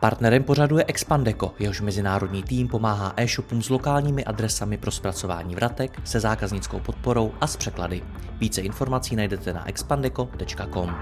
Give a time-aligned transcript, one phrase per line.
[0.00, 6.00] Partnerem pořadu je Expandeco, jehož mezinárodní tým pomáhá e-shopům s lokálními adresami pro zpracování vratek,
[6.04, 8.02] se zákaznickou podporou a s překlady.
[8.38, 10.94] Více informací najdete na expandeco.com.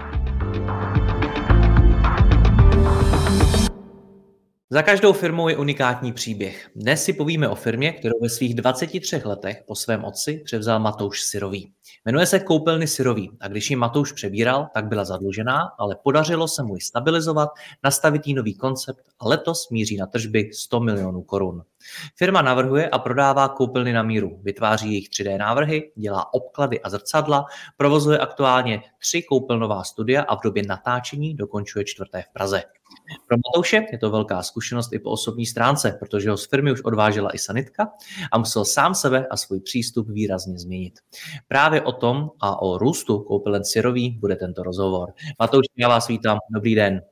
[4.71, 6.71] Za každou firmou je unikátní příběh.
[6.77, 11.23] Dnes si povíme o firmě, kterou ve svých 23 letech po svém otci převzal Matouš
[11.23, 11.73] Syrový.
[12.07, 16.63] Jmenuje se Koupelny Syrový a když ji Matouš přebíral, tak byla zadlužená, ale podařilo se
[16.63, 17.49] mu ji stabilizovat,
[17.85, 21.63] nastavit jí nový koncept a letos míří na tržby 100 milionů korun.
[22.17, 27.45] Firma navrhuje a prodává koupelny na míru, vytváří jejich 3D návrhy, dělá obklady a zrcadla,
[27.77, 32.63] provozuje aktuálně tři koupelnová studia a v době natáčení dokončuje čtvrté v Praze.
[33.29, 36.81] Pro Matouše je to velká zkušenost i po osobní stránce, protože ho z firmy už
[36.81, 37.89] odvážela i sanitka
[38.33, 40.95] a musel sám sebe a svůj přístup výrazně změnit.
[41.49, 45.13] Právě o tom a o růstu koupelen Syrový bude tento rozhovor.
[45.39, 46.39] Matouš, já vás vítám.
[46.55, 47.03] Dobrý den.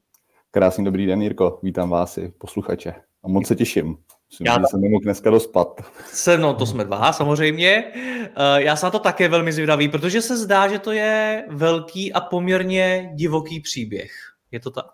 [0.50, 1.60] Krásný dobrý den, Jirko.
[1.62, 2.94] Vítám vás i posluchače.
[3.22, 3.96] A moc se těším.
[4.32, 5.80] Myslím, já že jsem nemohl dneska dospat.
[6.04, 7.84] Se, no, to jsme dva, samozřejmě.
[7.94, 12.12] Eh, já jsem na to také velmi zvědavý, protože se zdá, že to je velký
[12.12, 14.12] a poměrně divoký příběh.
[14.50, 14.90] Je to tak?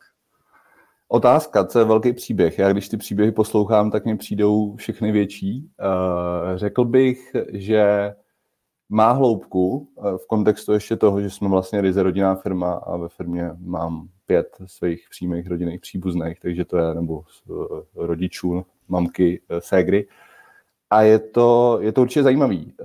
[1.09, 2.59] Otázka, co je velký příběh.
[2.59, 5.70] Já když ty příběhy poslouchám, tak mi přijdou všechny větší.
[5.81, 8.12] Eh, řekl bych, že
[8.89, 13.50] má hloubku v kontextu ještě toho, že jsme vlastně ryze rodinná firma a ve firmě
[13.58, 17.25] mám pět svých přímých rodinných příbuzných, takže to je nebo
[17.94, 20.06] rodičů, mamky, ségry.
[20.91, 22.75] A je to, je to určitě zajímavý.
[22.81, 22.84] Eh,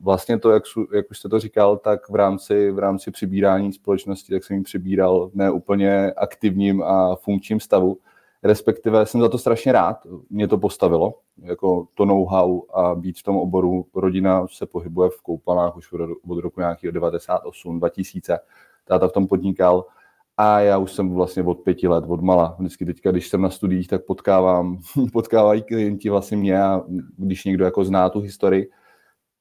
[0.00, 0.62] vlastně to, jak,
[0.94, 4.62] jak už jste to říkal, tak v rámci, v rámci přibírání společnosti, tak jsem ji
[4.62, 7.98] přibíral v neúplně aktivním a funkčním stavu.
[8.42, 9.96] Respektive jsem za to strašně rád.
[10.30, 13.86] Mě to postavilo, jako to know-how a být v tom oboru.
[13.94, 15.92] Rodina se pohybuje v koupalách už
[16.28, 18.38] od roku nějakého 98, 2000.
[18.84, 19.84] Táta v tom podnikal
[20.36, 22.56] a já už jsem vlastně od pěti let, od mala.
[22.58, 24.78] Vždycky teďka, když jsem na studiích, tak potkávám,
[25.12, 26.82] potkávají klienti vlastně mě a
[27.16, 28.70] když někdo jako zná tu historii,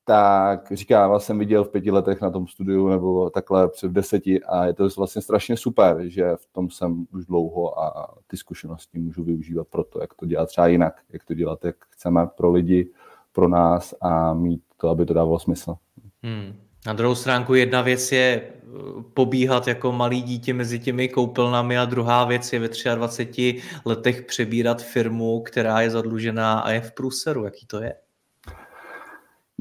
[0.09, 4.43] tak říkám, já jsem viděl v pěti letech na tom studiu nebo takhle před deseti
[4.43, 8.99] a je to vlastně strašně super, že v tom jsem už dlouho a ty zkušenosti
[8.99, 12.51] můžu využívat pro to, jak to dělat třeba jinak, jak to dělat, jak chceme pro
[12.51, 12.91] lidi,
[13.31, 15.75] pro nás a mít to, aby to dávalo smysl.
[16.23, 16.53] Hmm.
[16.85, 18.67] Na druhou stránku jedna věc je eh,
[19.13, 24.81] pobíhat jako malý dítě mezi těmi koupelnami a druhá věc je ve 23 letech přebírat
[24.81, 27.45] firmu, která je zadlužená a je v průseru.
[27.45, 27.93] Jaký to je?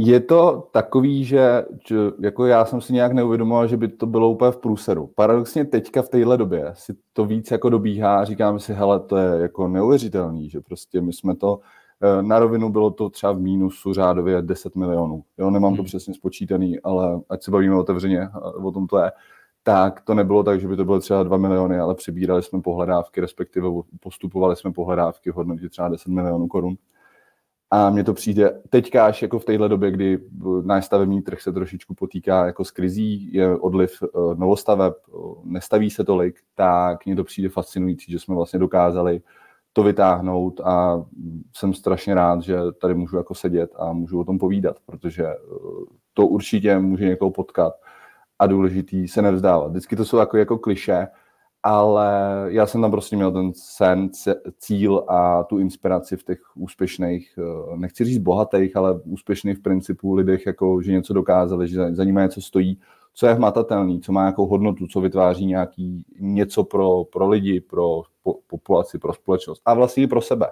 [0.01, 4.31] Je to takový, že, že jako já jsem si nějak neuvědomoval, že by to bylo
[4.31, 5.11] úplně v průseru.
[5.15, 9.17] Paradoxně teďka v téhle době si to víc jako dobíhá a říkáme si, hele, to
[9.17, 11.61] je jako neuvěřitelný, že prostě my jsme to
[12.03, 15.25] Eh, na rovinu bylo to třeba v mínusu řádově 10 milionů.
[15.39, 15.87] Jo, nemám to hmm.
[15.87, 18.29] přesně spočítaný, ale ať se bavíme otevřeně,
[18.63, 19.13] o tom to je,
[19.63, 23.21] tak to nebylo tak, že by to bylo třeba 2 miliony, ale přibírali jsme pohledávky,
[23.21, 23.69] respektive
[24.01, 26.77] postupovali jsme pohledávky v hodnotě třeba 10 milionů korun.
[27.71, 30.19] A mně to přijde teďka až jako v téhle době, kdy
[30.63, 34.95] náš stavební trh se trošičku potýká jako s krizí, je odliv eh, novostaveb,
[35.45, 39.21] nestaví se tolik, tak mně to přijde fascinující, že jsme vlastně dokázali
[39.73, 41.05] to vytáhnout a
[41.57, 45.37] jsem strašně rád, že tady můžu jako sedět a můžu o tom povídat, protože eh,
[46.15, 47.73] to určitě může někoho potkat
[48.39, 49.71] a důležitý se nevzdávat.
[49.71, 51.07] Vždycky to jsou jako, jako kliše,
[51.69, 54.11] ale já jsem tam prostě měl ten sen,
[54.59, 60.15] cíl a tu inspiraci v těch úspěšných, eh, nechci říct bohatých, ale úspěšných v principu
[60.15, 62.81] lidech, jako, že něco dokázali, že za nimi něco stojí,
[63.15, 68.03] co je hmatatelný, co má nějakou hodnotu, co vytváří nějaký něco pro, pro lidi, pro
[68.23, 70.47] po, populaci, pro společnost a vlastně i pro sebe.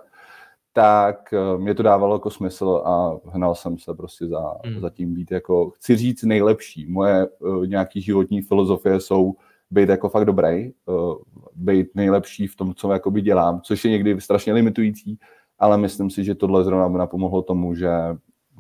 [0.73, 4.81] Tak eh, mě to dávalo jako smysl a hnal jsem se prostě za, hmm.
[4.81, 6.87] za tím být jako, chci říct nejlepší.
[6.89, 9.35] Moje uh, nějaký životní filozofie jsou
[9.71, 11.15] být jako fakt dobrý, uh,
[11.55, 15.19] být nejlepší v tom, co jakoby dělám, což je někdy strašně limitující,
[15.59, 17.91] ale myslím si, že tohle zrovna by napomohlo tomu, že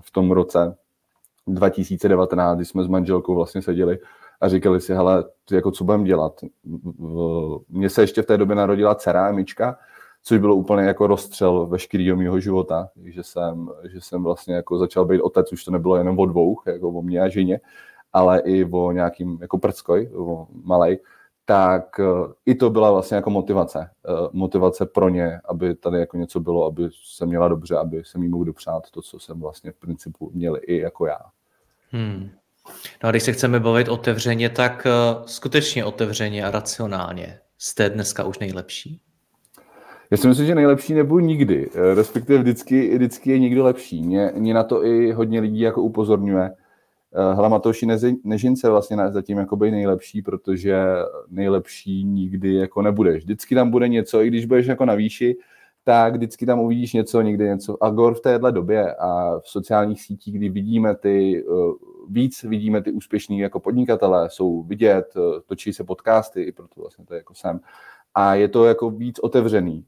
[0.00, 0.76] v tom roce
[1.46, 3.98] 2019, kdy jsme s manželkou vlastně seděli
[4.40, 6.40] a říkali si, hele, jako co budeme dělat.
[7.68, 9.78] Mně se ještě v té době narodila dcera Emička,
[10.22, 15.04] což bylo úplně jako rozstřel veškerého mého života, že jsem, že jsem vlastně jako začal
[15.04, 17.60] být otec, už to nebylo jenom o dvou, jako o mě a ženě,
[18.16, 20.98] ale i o nějakým jako prckoj, o malej,
[21.44, 22.00] tak
[22.46, 23.90] i to byla vlastně jako motivace.
[24.32, 28.28] Motivace pro ně, aby tady jako něco bylo, aby se měla dobře, aby se mi
[28.28, 31.18] mohl dopřát to, co jsem vlastně v principu měl i jako já.
[31.90, 32.30] Hmm.
[33.02, 34.86] No a když se chceme bavit otevřeně, tak
[35.26, 39.00] skutečně otevřeně a racionálně jste dneska už nejlepší?
[40.10, 44.02] Já si myslím, že nejlepší nebudu nikdy, eh, respektive vždycky, vždycky je někdo lepší.
[44.02, 46.50] Mě, mě na to i hodně lidí jako upozorňuje.
[47.18, 47.86] Eh, Hla Matouši
[48.24, 50.76] Nežince vlastně zatím jako by nejlepší, protože
[51.28, 53.24] nejlepší nikdy jako nebudeš.
[53.24, 55.36] Vždycky tam bude něco, i když budeš jako na výši,
[55.84, 57.84] tak vždycky tam uvidíš něco, někdy něco.
[57.84, 61.72] A gor v téhle době a v sociálních sítích, kdy vidíme ty, eh,
[62.08, 65.14] víc vidíme ty úspěšní jako podnikatele, jsou vidět,
[65.46, 67.60] točí se podcasty, i proto vlastně to je jako jsem,
[68.18, 69.84] a je to jako víc otevřený.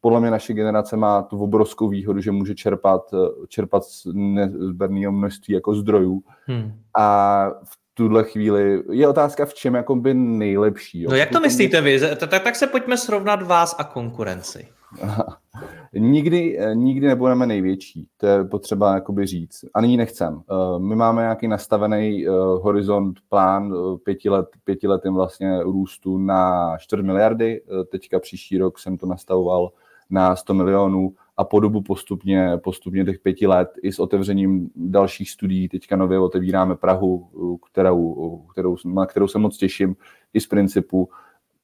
[0.00, 3.10] Podle mě naše generace má tu obrovskou výhodu, že může čerpat,
[3.48, 6.22] čerpat z nezberného množství jako zdrojů.
[6.46, 6.72] Hmm.
[6.98, 11.02] A v tuhle chvíli je otázka, v čem jako by nejlepší.
[11.02, 11.10] Jo?
[11.10, 12.00] No jak to myslíte vy?
[12.16, 14.68] Tak, tak se pojďme srovnat vás a konkurenci.
[15.98, 19.64] nikdy, nikdy nebudeme největší, to je potřeba jakoby říct.
[19.74, 20.40] A nyní nechcem.
[20.50, 26.18] Eh, my máme nějaký nastavený eh, horizont, plán eh, pěti, let, pěti letým vlastně růstu
[26.18, 27.62] na 4 miliardy.
[27.90, 29.72] Teďka příští rok jsem to nastavoval
[30.10, 35.30] na 100 milionů a po dobu postupně, postupně těch pěti let i s otevřením dalších
[35.30, 37.28] studií, teďka nově otevíráme Prahu,
[37.70, 39.96] kterou, kterou, na kterou se moc těším,
[40.34, 41.08] i z principu,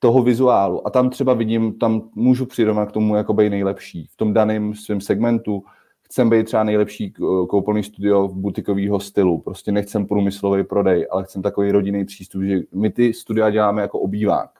[0.02, 0.86] toho vizuálu.
[0.86, 4.06] A tam třeba vidím, tam můžu přirovnat k tomu jako být nejlepší.
[4.10, 5.64] V tom daném svém segmentu
[6.02, 7.12] chcem být třeba nejlepší
[7.48, 9.38] koupelný studio v butikového stylu.
[9.38, 14.00] Prostě nechcem průmyslový prodej, ale chcem takový rodinný přístup, že my ty studia děláme jako
[14.00, 14.50] obývák.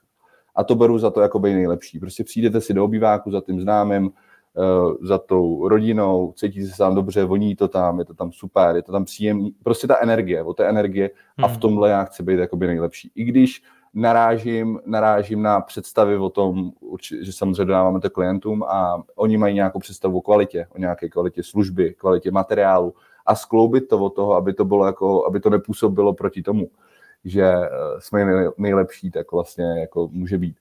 [0.57, 2.01] A to beru za to jako být nejlepší.
[2.01, 6.95] Prostě přijdete si do obýváku za tím známým, eh, za tou rodinou, cítíte se tam
[6.95, 9.55] dobře, voní to tam, je to tam super, je to tam příjemný.
[9.63, 11.61] Prostě ta energie, o té energie a v hmm.
[11.61, 13.11] tomhle já chci být jako by nejlepší.
[13.15, 13.63] I když
[13.95, 16.71] narážím, narážím na představy o tom,
[17.21, 21.43] že samozřejmě dodáváme to klientům a oni mají nějakou představu o kvalitě, o nějaké kvalitě
[21.43, 22.95] služby, kvalitě materiálu
[23.27, 26.69] a skloubit to od toho, aby to bylo jako, aby to nepůsobilo proti tomu,
[27.25, 27.69] že eh,
[27.99, 28.27] jsme
[28.59, 30.57] nejlepší, tak vlastně jako může být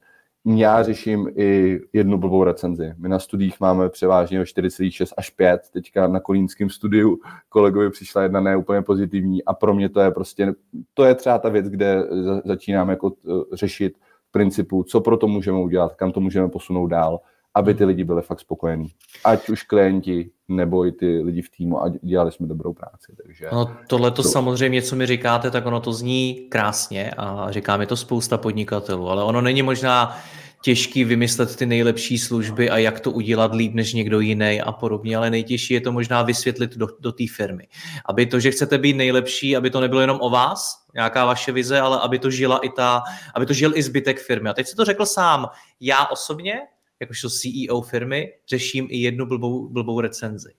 [0.46, 2.94] já řeším i jednu blbou recenzi.
[2.98, 5.62] My na studiích máme převážně o 4,6 až 5.
[5.74, 10.54] Teďka na kolínském studiu kolegovi přišla jedna neúplně pozitivní a pro mě to je prostě,
[10.94, 12.04] to je třeba ta věc, kde
[12.46, 13.98] začínám jako eh, řešit
[14.32, 17.20] principu, co pro to můžeme udělat, kam to můžeme posunout dál
[17.56, 18.88] aby ty lidi byli fakt spokojení.
[19.24, 23.16] Ať už klienti, nebo i ty lidi v týmu a dělali jsme dobrou práci.
[23.24, 27.78] Takže no, tohle to samozřejmě, co mi říkáte, tak ono to zní krásně a říká
[27.78, 30.18] mi to spousta podnikatelů, ale ono není možná
[30.62, 35.18] těžký vymyslet ty nejlepší služby a jak to udělat líp než někdo jiný a podobně,
[35.18, 37.68] ale nejtěžší je to možná vysvětlit do, do té firmy.
[38.06, 41.80] Aby to, že chcete být nejlepší, aby to nebylo jenom o vás, nějaká vaše vize,
[41.80, 43.04] ale aby to žila i ta,
[43.36, 44.50] aby to žil i zbytek firmy.
[44.50, 45.48] A teď se to řekl sám.
[45.80, 46.60] Já osobně
[47.02, 50.54] jakožto CEO firmy, řeším i jednu blbou, blbou recenzi.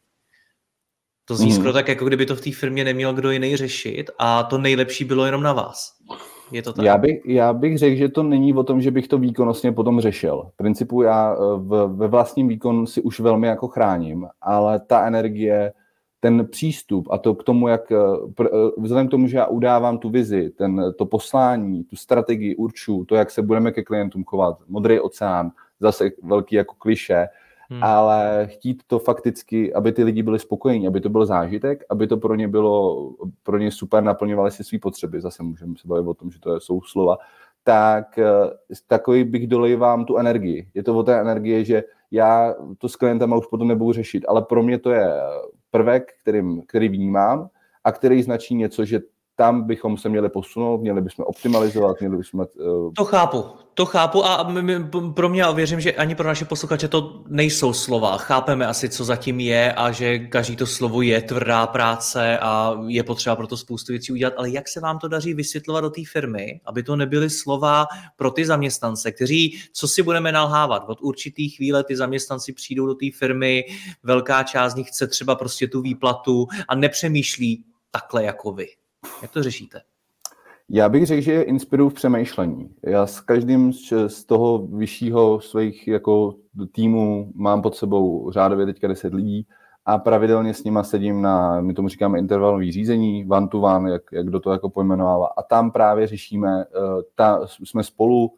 [1.25, 1.57] To zní mm.
[1.57, 5.05] skoro tak, jako kdyby to v té firmě neměl kdo jiný řešit a to nejlepší
[5.05, 5.93] bylo jenom na vás.
[6.53, 6.85] Je to tak?
[6.85, 10.01] Já bych, já bych řekl, že to není o tom, že bych to výkonnostně potom
[10.01, 10.47] řešil.
[10.53, 15.07] V principu já eh, v, ve vlastním výkonu si už velmi jako chráním, ale ta
[15.07, 15.73] energie,
[16.21, 17.97] ten přístup a to k tomu, jak eh,
[18.41, 18.49] eh,
[18.79, 23.15] vzhledem k tomu, že já udávám tu vizi, ten, to poslání, tu strategii urču, to,
[23.15, 25.51] jak se budeme ke klientům chovat, modrý oceán,
[25.83, 27.29] zase velký jako kliše,
[27.71, 27.85] hmm.
[27.85, 32.17] ale chtít to fakticky, aby ty lidi byli spokojení, aby to byl zážitek, aby to
[32.17, 33.11] pro ně bylo,
[33.43, 36.61] pro ně super, naplňovali si své potřeby, zase můžeme se bavit o tom, že to
[36.61, 37.19] jsou slova,
[37.65, 38.27] tak eh,
[38.87, 40.69] takový bych dolejvám tu energii.
[40.75, 44.43] Je to o té energie, že já to s klientem už potom nebudu řešit, ale
[44.43, 45.13] pro mě to je
[45.71, 47.49] prvek, kterým, který vnímám
[47.85, 49.01] a který značí něco, že
[49.37, 52.41] tam bychom se měli posunout, měli bychom optimalizovat, měli bychom...
[52.41, 52.93] Uh...
[52.97, 54.55] To chápu, to chápu a
[55.15, 58.17] pro mě a věřím, že ani pro naše posluchače to nejsou slova.
[58.17, 63.03] Chápeme asi, co zatím je a že každý to slovo je tvrdá práce a je
[63.03, 66.01] potřeba pro to spoustu věcí udělat, ale jak se vám to daří vysvětlovat do té
[66.13, 67.87] firmy, aby to nebyly slova
[68.17, 72.95] pro ty zaměstnance, kteří, co si budeme nalhávat, od určitý chvíle ty zaměstnanci přijdou do
[72.95, 73.65] té firmy,
[74.03, 78.67] velká část z nich chce třeba prostě tu výplatu a nepřemýšlí takhle jako vy.
[79.23, 79.81] Jak to řešíte?
[80.69, 82.75] Já bych řekl, že je inspiruju v přemýšlení.
[82.83, 83.73] Já s každým
[84.07, 86.35] z toho vyššího svých jako
[86.73, 89.47] týmu mám pod sebou řádově teďka 10 lidí
[89.85, 94.03] a pravidelně s nima sedím na, my tomu říkáme intervalový řízení, one to one, jak,
[94.13, 95.27] jak do toho jako pojmenovává.
[95.27, 98.33] A tam právě řešíme, eh, ta, jsme spolu,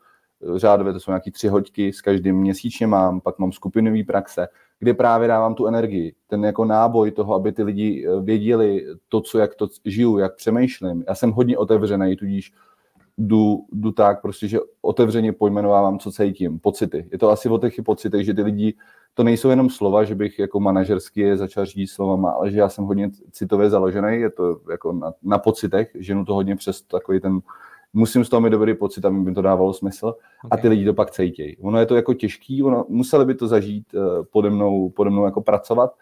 [0.56, 4.48] řádově to jsou nějaký tři hoďky, s každým měsíčně mám, pak mám skupinový praxe
[4.78, 9.20] kde právě dávám tu energii, ten jako náboj toho, aby ty lidi eh, věděli to,
[9.20, 11.04] co, jak to žiju, jak přemýšlím.
[11.08, 12.52] Já jsem hodně otevřený, tudíž
[13.18, 17.08] jdu, jdu tak, prostě, že otevřeně pojmenovávám, co cítím, pocity.
[17.12, 18.74] Je to asi o těch pocitech, že ty lidi,
[19.14, 22.68] to nejsou jenom slova, že bych jako manažersky je začal řídit slovama, ale že já
[22.68, 27.20] jsem hodně citově založený, je to jako na, na pocitech, ženu to hodně přes takový
[27.20, 27.40] ten,
[27.94, 30.48] musím z toho mít dobrý pocit, aby mi to dávalo smysl okay.
[30.50, 31.56] a ty lidi to pak cítějí.
[31.56, 35.24] Ono je to jako těžký, ono, museli by to zažít, uh, pode mnou, pode mnou
[35.24, 35.94] jako pracovat,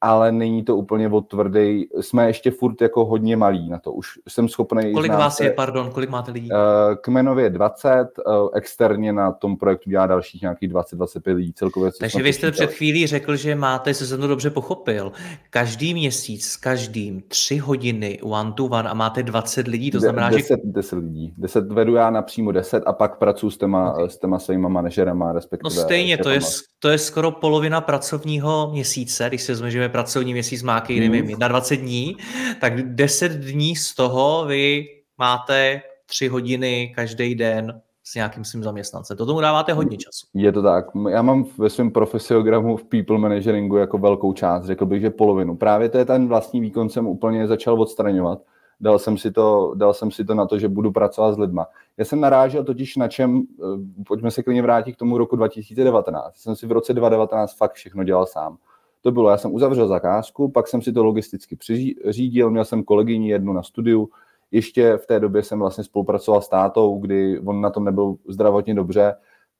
[0.00, 1.88] ale není to úplně od tvrdý.
[2.00, 3.92] Jsme ještě furt jako hodně malí na to.
[3.92, 4.92] Už jsem schopný.
[4.92, 6.50] Kolik vás je, pardon, kolik máte lidí?
[6.50, 11.90] Uh, kmenově 20, uh, externě na tom projektu dělá dalších nějakých 20-25 lidí celkově.
[12.00, 15.12] Takže vy jste před chvílí řekl, že máte, jestli jsem to dobře pochopil,
[15.50, 20.30] každý měsíc s každým tři hodiny one to one a máte 20 lidí, to znamená,
[20.30, 20.72] De, 10, že...
[20.72, 21.34] 10 lidí.
[21.38, 24.10] 10 vedu já napřímo 10 a pak pracuji s těma, okay.
[24.10, 25.74] s těma svýma manažerama, respektive...
[25.74, 26.40] No stejně, to je,
[26.78, 29.54] to je skoro polovina pracovního měsíce, když se
[29.88, 30.98] vezme, pracovní měsíc má, hmm.
[30.98, 32.16] nevím, na 20 dní,
[32.60, 34.86] tak 10 dní z toho vy
[35.18, 39.16] máte 3 hodiny každý den s nějakým svým zaměstnancem.
[39.16, 40.26] To tomu dáváte hodně času.
[40.34, 40.86] Je to tak.
[41.10, 45.56] Já mám ve svém profesiogramu v people manageringu jako velkou část, řekl bych, že polovinu.
[45.56, 48.38] Právě to je ten vlastní výkon jsem úplně začal odstraňovat.
[48.80, 51.66] Dal jsem, si to, dal jsem si to na to, že budu pracovat s lidma.
[51.96, 56.36] Já jsem narážel totiž na čem, eh, pojďme se klidně vrátit k tomu roku 2019.
[56.36, 58.58] Jsem si v roce 2019 fakt všechno dělal sám
[59.00, 63.30] to bylo, já jsem uzavřel zakázku, pak jsem si to logisticky přiřídil, měl jsem kolegyni
[63.30, 64.08] jednu na studiu,
[64.50, 68.74] ještě v té době jsem vlastně spolupracoval s tátou, kdy on na tom nebyl zdravotně
[68.74, 69.14] dobře,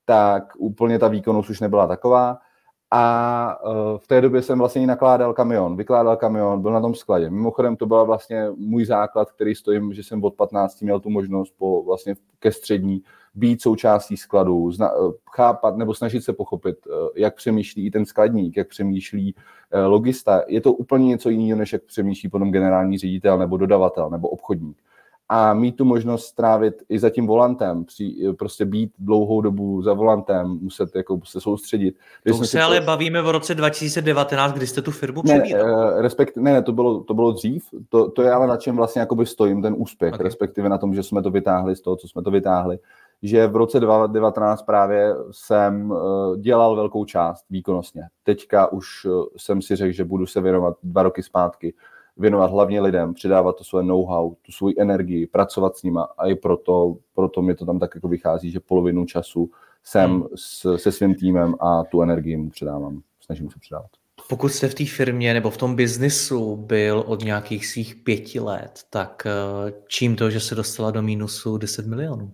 [0.05, 2.39] tak úplně ta výkonnost už nebyla taková.
[2.91, 7.31] A e, v té době jsem vlastně nakládal kamion, vykládal kamion, byl na tom skladě.
[7.31, 11.55] Mimochodem to byl vlastně můj základ, který stojím, že jsem od 15 měl tu možnost
[11.59, 13.03] po vlastně ke střední
[13.35, 18.07] být součástí skladu, zna, eh, chápat nebo snažit se pochopit, eh, jak přemýšlí i ten
[18.07, 19.35] skladník, jak přemýšlí
[19.71, 20.43] eh, logista.
[20.47, 24.77] Je to úplně něco jiného, než jak přemýšlí potom generální ředitel nebo dodavatel nebo obchodník.
[25.29, 29.93] A mít tu možnost strávit i za tím volantem, při, prostě být dlouhou dobu za
[29.93, 31.97] volantem, muset jako se soustředit.
[32.27, 32.87] To se si ale to...
[32.87, 35.95] bavíme v roce 2019, kdy jste tu firmu přebíral.
[35.95, 38.77] Ne, respekt, ne, ne, to bylo, to bylo dřív, to, to je ale na čem
[38.77, 40.25] vlastně stojím ten úspěch, okay.
[40.25, 42.79] respektive na tom, že jsme to vytáhli z toho, co jsme to vytáhli
[43.23, 48.03] že v roce 2019 právě jsem eh, dělal velkou část výkonnostně.
[48.23, 51.75] Teďka už eh, jsem si řekl, že budu se věnovat dva roky zpátky,
[52.19, 56.35] věnovat hlavně lidem, předávat to své know-how, tu svou energii, pracovat s nima a i
[56.35, 59.51] proto, proto mi to tam tak jako vychází, že polovinu času
[59.85, 60.27] jsem hmm.
[60.35, 63.91] s, se svým týmem a tu energii mu předávám, snažím se předávat.
[64.29, 68.81] Pokud jste v té firmě nebo v tom biznisu byl od nějakých svých pěti let,
[68.91, 72.33] tak eh, čím to, že se dostala do mínusu 10 milionů?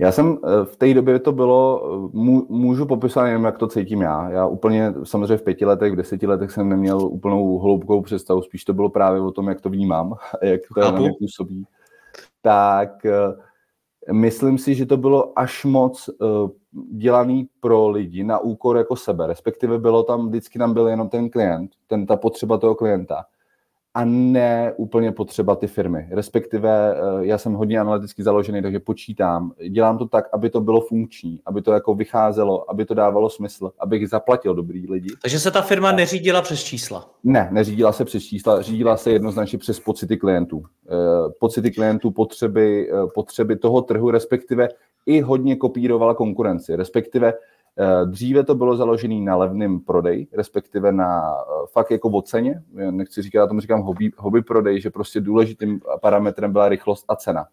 [0.00, 1.82] Já jsem eh, v té době to bylo,
[2.14, 4.30] eh, můžu popisat jenom, jak to cítím já.
[4.30, 8.64] Já úplně, samozřejmě v pěti letech, v deseti letech jsem neměl úplnou hloubkou představu, spíš
[8.64, 11.64] to bylo právě o tom, jak to vnímám, jak to na mě působí.
[12.42, 13.12] Tak eh,
[14.12, 16.10] myslím si, že to bylo až moc
[16.90, 21.30] dělaný pro lidi na úkor jako sebe, respektive bylo tam, vždycky tam byl jenom ten
[21.30, 23.24] klient, ten, ta potřeba toho klienta
[23.98, 26.08] a ne úplně potřeba ty firmy.
[26.10, 29.52] Respektive eh, já jsem hodně analyticky založený, takže počítám.
[29.68, 33.70] Dělám to tak, aby to bylo funkční, aby to jako vycházelo, aby to dávalo smysl,
[33.78, 35.08] abych zaplatil dobrý lidi.
[35.22, 37.10] Takže se ta firma neřídila přes čísla?
[37.24, 40.62] Ne, neřídila se přes čísla, řídila se jednoznačně přes pocity klientů.
[40.88, 44.68] Eh, pocity klientů, potřeby, eh, potřeby toho trhu, respektive
[45.06, 47.34] i hodně kopírovala konkurenci, respektive
[48.04, 52.62] dříve to bylo založené na levném prodej, respektive na eh, fakt jako o ceně.
[52.90, 57.16] Nechci říkat, já tomu říkám hobby, hobby prodej, že prostě důležitým parametrem byla rychlost a
[57.16, 57.46] cena.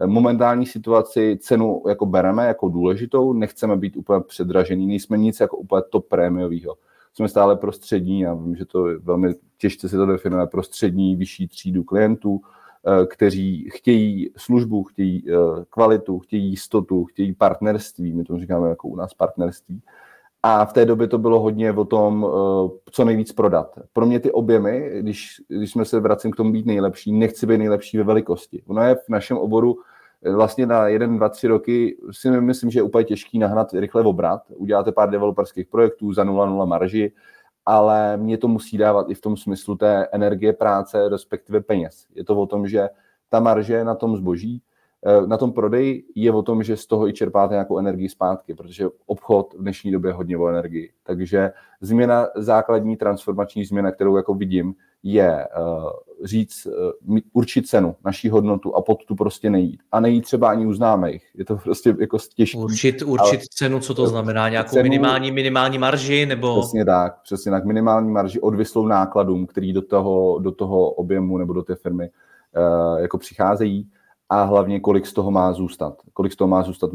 [0.00, 5.56] Eh, momentální situaci cenu jako bereme jako důležitou, nechceme být úplně předražený, nejsme nic jako
[5.56, 6.76] úplně top prémiového.
[7.14, 11.84] Jsme stále prostřední, já vím, že to velmi těžce se to definuje, prostřední, vyšší třídu
[11.84, 12.55] klientů, Eh,
[13.08, 15.34] kteří chtějí službu, chtějí eh,
[15.70, 19.82] kvalitu, chtějí jistotu, chtějí partnerství, my to říkáme jako u nás partnerství.
[20.42, 23.78] A v té době to bylo hodně o tom, eh, co nejvíc prodat.
[23.92, 27.58] Pro mě ty objemy, když, když jsme se vracím k tomu být nejlepší, nechci být
[27.58, 28.62] nejlepší ve velikosti.
[28.66, 29.76] Ono je v našem oboru
[30.34, 34.42] vlastně na jeden, dva, tři roky si myslím, že je úplně těžký nahnat rychle obrat.
[34.56, 37.12] Uděláte pár developerských projektů za 0,0 marži
[37.66, 42.06] ale mě to musí dávat i v tom smyslu té energie práce, respektive peněz.
[42.14, 42.88] Je to o tom, že
[43.28, 44.62] ta marže na tom zboží,
[45.06, 48.54] eh, na tom prodeji je o tom, že z toho i čerpáte nějakou energii zpátky,
[48.54, 50.92] protože obchod v dnešní době je hodně o energii.
[51.02, 55.90] Takže změna, základní transformační změna, kterou jako vidím, je uh,
[56.24, 56.66] říct,
[57.06, 59.82] uh, určit cenu, naší hodnotu a pod tu prostě nejít.
[59.92, 61.26] A nejít třeba ani u známých.
[61.34, 62.58] Je to prostě jako těžké.
[62.58, 64.48] Určit, určit cenu, co to znamená?
[64.48, 66.26] Nějakou cenu, minimální, minimální marži?
[66.26, 66.60] Nebo...
[66.60, 67.64] Přesně tak, přesně tak.
[67.64, 72.10] Minimální marži odvislou nákladům, který do toho, do toho objemu nebo do té firmy
[72.56, 73.88] uh, jako přicházejí
[74.28, 76.90] a hlavně kolik z toho má zůstat, kolik z toho má zůstat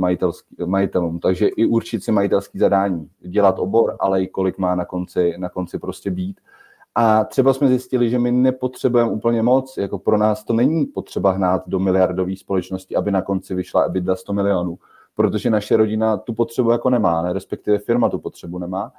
[0.65, 1.19] majitelům.
[1.19, 5.49] Takže i určit si majitelský zadání, dělat obor, ale i kolik má na konci, na
[5.49, 6.41] konci prostě být.
[6.95, 11.31] A třeba jsme zjistili, že my nepotřebujeme úplně moc, jako pro nás to není potřeba
[11.31, 14.79] hnát do miliardové společnosti, aby na konci vyšla EBITDA 100 milionů,
[15.15, 17.33] protože naše rodina tu potřebu jako nemá, ne?
[17.33, 18.91] respektive firma tu potřebu nemá,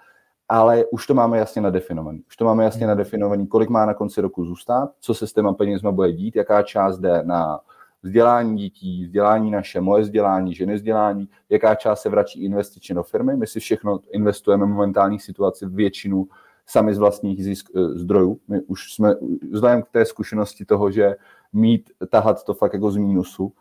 [0.48, 2.22] ale už to máme jasně nadefinovaný.
[2.28, 5.52] Už to máme jasně nadefinovaný, kolik má na konci roku zůstat, co se s těma
[5.52, 7.60] penězma bude dít, jaká část jde na
[8.02, 13.36] vzdělání dětí, vzdělání naše, moje vzdělání, ženy vzdělání, jaká část se vrací investičně do firmy.
[13.36, 16.26] My si všechno investujeme v momentální situaci většinu
[16.66, 18.38] sami z vlastních zisk, eh, zdrojů.
[18.48, 19.14] My už jsme
[19.52, 21.16] vzhledem k té zkušenosti toho, že
[21.52, 23.52] mít, tahat to fakt jako z mínusu,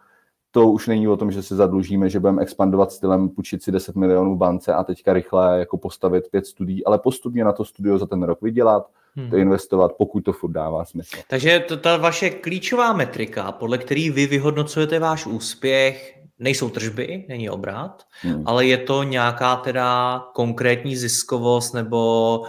[0.52, 3.96] to už není o tom, že se zadlužíme, že budeme expandovat stylem, půjčit si 10
[3.96, 7.98] milionů v bance a teďka rychle jako postavit pět studií, ale postupně na to studio
[7.98, 9.30] za ten rok vydělat, hmm.
[9.30, 11.18] to investovat, pokud to furt dává smysl.
[11.28, 17.50] Takže to, ta vaše klíčová metrika, podle který vy vyhodnocujete váš úspěch, nejsou tržby, není
[17.50, 18.44] obrat, hmm.
[18.46, 22.48] ale je to nějaká teda konkrétní ziskovost nebo uh,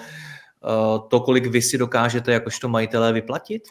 [1.09, 3.62] to, kolik vy si dokážete jakožto majitelé vyplatit?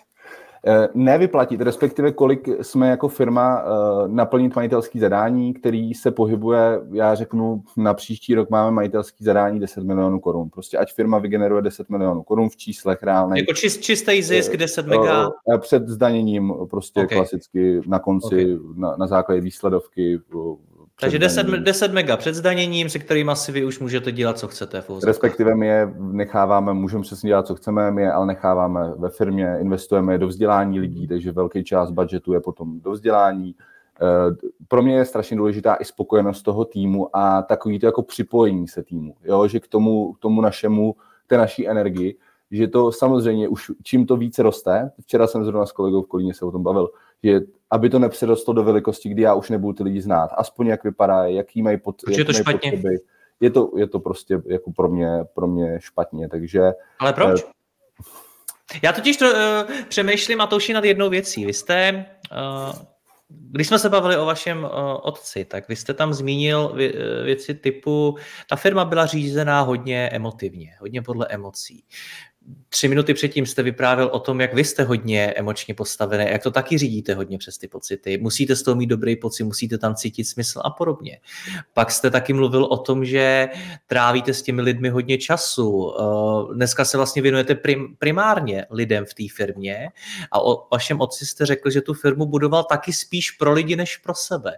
[0.68, 7.16] Eh, nevyplatit, respektive kolik jsme jako firma eh, naplnit majitelský zadání, který se pohybuje, já
[7.16, 10.50] řeknu, na příští rok máme majitelský zadání 10 milionů korun.
[10.50, 13.40] Prostě ať firma vygeneruje 10 milionů korun v číslech reálných.
[13.40, 15.30] Jako čist, čistý zisk 10 mega?
[15.60, 17.18] Před zdaněním prostě okay.
[17.18, 18.58] klasicky na konci, okay.
[18.76, 20.20] na, na základě výsledovky
[21.02, 24.82] takže 10, 10 mega před zdaněním, se kterým asi vy už můžete dělat, co chcete.
[24.82, 29.10] V Respektive my je necháváme, můžeme přesně dělat, co chceme, my je ale necháváme ve
[29.10, 33.56] firmě, investujeme je do vzdělání lidí, takže velký část budgetu je potom do vzdělání.
[34.02, 34.36] Eh,
[34.68, 38.84] pro mě je strašně důležitá i spokojenost toho týmu a takový to jako připojení se
[38.84, 39.48] týmu, jo?
[39.48, 40.96] že k tomu, k tomu našemu,
[41.28, 42.18] té naší energii,
[42.52, 46.34] že to samozřejmě už čím to více roste, včera jsem zrovna s kolegou v Kolíně
[46.34, 46.90] se o tom bavil,
[47.24, 47.42] že
[47.72, 51.26] aby to nepřerostlo do velikosti, kdy já už nebudu ty lidi znát, aspoň jak vypadá,
[51.26, 52.72] jaký mají, pot, jaký je to mají špatně?
[52.72, 52.98] potřeby.
[53.40, 56.62] Je to, je to prostě jako pro mě, pro mě špatně, takže...
[57.00, 57.44] Ale proč?
[57.44, 57.50] Uh,
[58.84, 61.46] já totiž to, uh, přemýšlím, Matouši, nad jednou věcí.
[61.46, 62.76] Vy jste, uh,
[63.30, 64.70] když jsme se bavili o vašem uh,
[65.02, 68.18] otci, tak vy jste tam zmínil vě, věci typu,
[68.50, 71.84] ta firma byla řízená hodně emotivně, hodně podle emocí
[72.70, 76.52] tři minuty předtím jste vyprávěl o tom, jak vy jste hodně emočně postavené, jak to
[76.52, 78.18] taky řídíte hodně přes ty pocity.
[78.18, 81.20] Musíte z toho mít dobrý pocit, musíte tam cítit smysl a podobně.
[81.74, 83.50] Pak jste taky mluvil o tom, že
[83.88, 85.94] trávíte s těmi lidmi hodně času.
[86.00, 89.90] Eh, dneska se vlastně věnujete prim, primárně lidem v té firmě
[90.32, 93.98] a o vašem otci jste řekl, že tu firmu budoval taky spíš pro lidi než
[93.98, 94.58] pro sebe.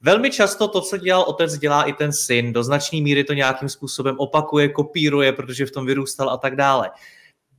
[0.00, 2.52] Velmi často to, co dělal otec, dělá i ten syn.
[2.52, 6.90] Do značné míry to nějakým způsobem opakuje, kopíruje, protože v tom vyrůstal a tak dále.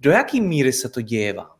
[0.04, 1.58] Do jaké míry se to děje vám?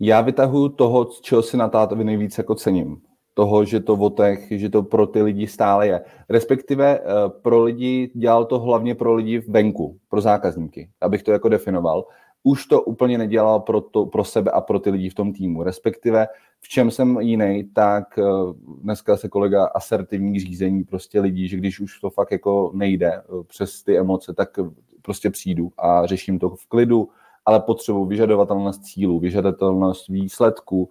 [0.00, 2.96] Já vytahuju toho, čeho si na tátovi nejvíc jako cením.
[3.34, 6.04] Toho, že to o těch, že to pro ty lidi stále je.
[6.28, 7.02] Respektive eh,
[7.42, 12.04] pro lidi, dělal to hlavně pro lidi venku, pro zákazníky, abych to jako definoval.
[12.46, 15.62] Už to úplně nedělal pro, to, pro sebe a pro ty lidi v tom týmu.
[15.62, 16.26] Respektive
[16.60, 18.22] v čem jsem jiný, tak eh,
[18.82, 23.22] dneska se kolega asertivní řízení prostě lidí, že když už to fakt jako nejde eh,
[23.46, 24.48] přes ty emoce, tak
[25.02, 27.08] prostě přijdu a řeším to v klidu,
[27.46, 30.90] ale potřebuji vyžadovatelnost cílu, vyžadovatelnost výsledku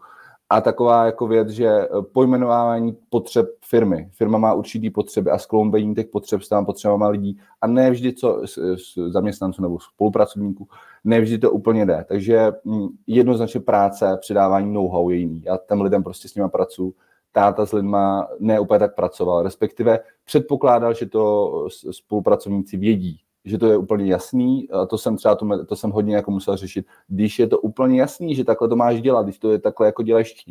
[0.56, 4.10] a taková jako věc, že pojmenování potřeb firmy.
[4.12, 8.14] Firma má určitý potřeby a skloubení těch potřeb s tam potřebama lidí a ne vždy
[8.14, 8.60] co s,
[9.08, 10.68] zaměstnanců nebo spolupracovníků,
[11.04, 12.06] ne vždy to úplně jde.
[12.08, 15.42] Takže mm, jednoznačně práce, předávání know-how je jiný.
[15.46, 16.94] Já tam lidem prostě s nimi pracuji
[17.32, 23.68] táta s lidma ne úplně tak pracoval, respektive předpokládal, že to spolupracovníci vědí, že to
[23.68, 27.40] je úplně jasný, a to jsem třeba to, to jsem hodně jako musel řešit, když
[27.40, 30.46] je to úplně jasný, že takhle to máš dělat, když to je takhle jako děláš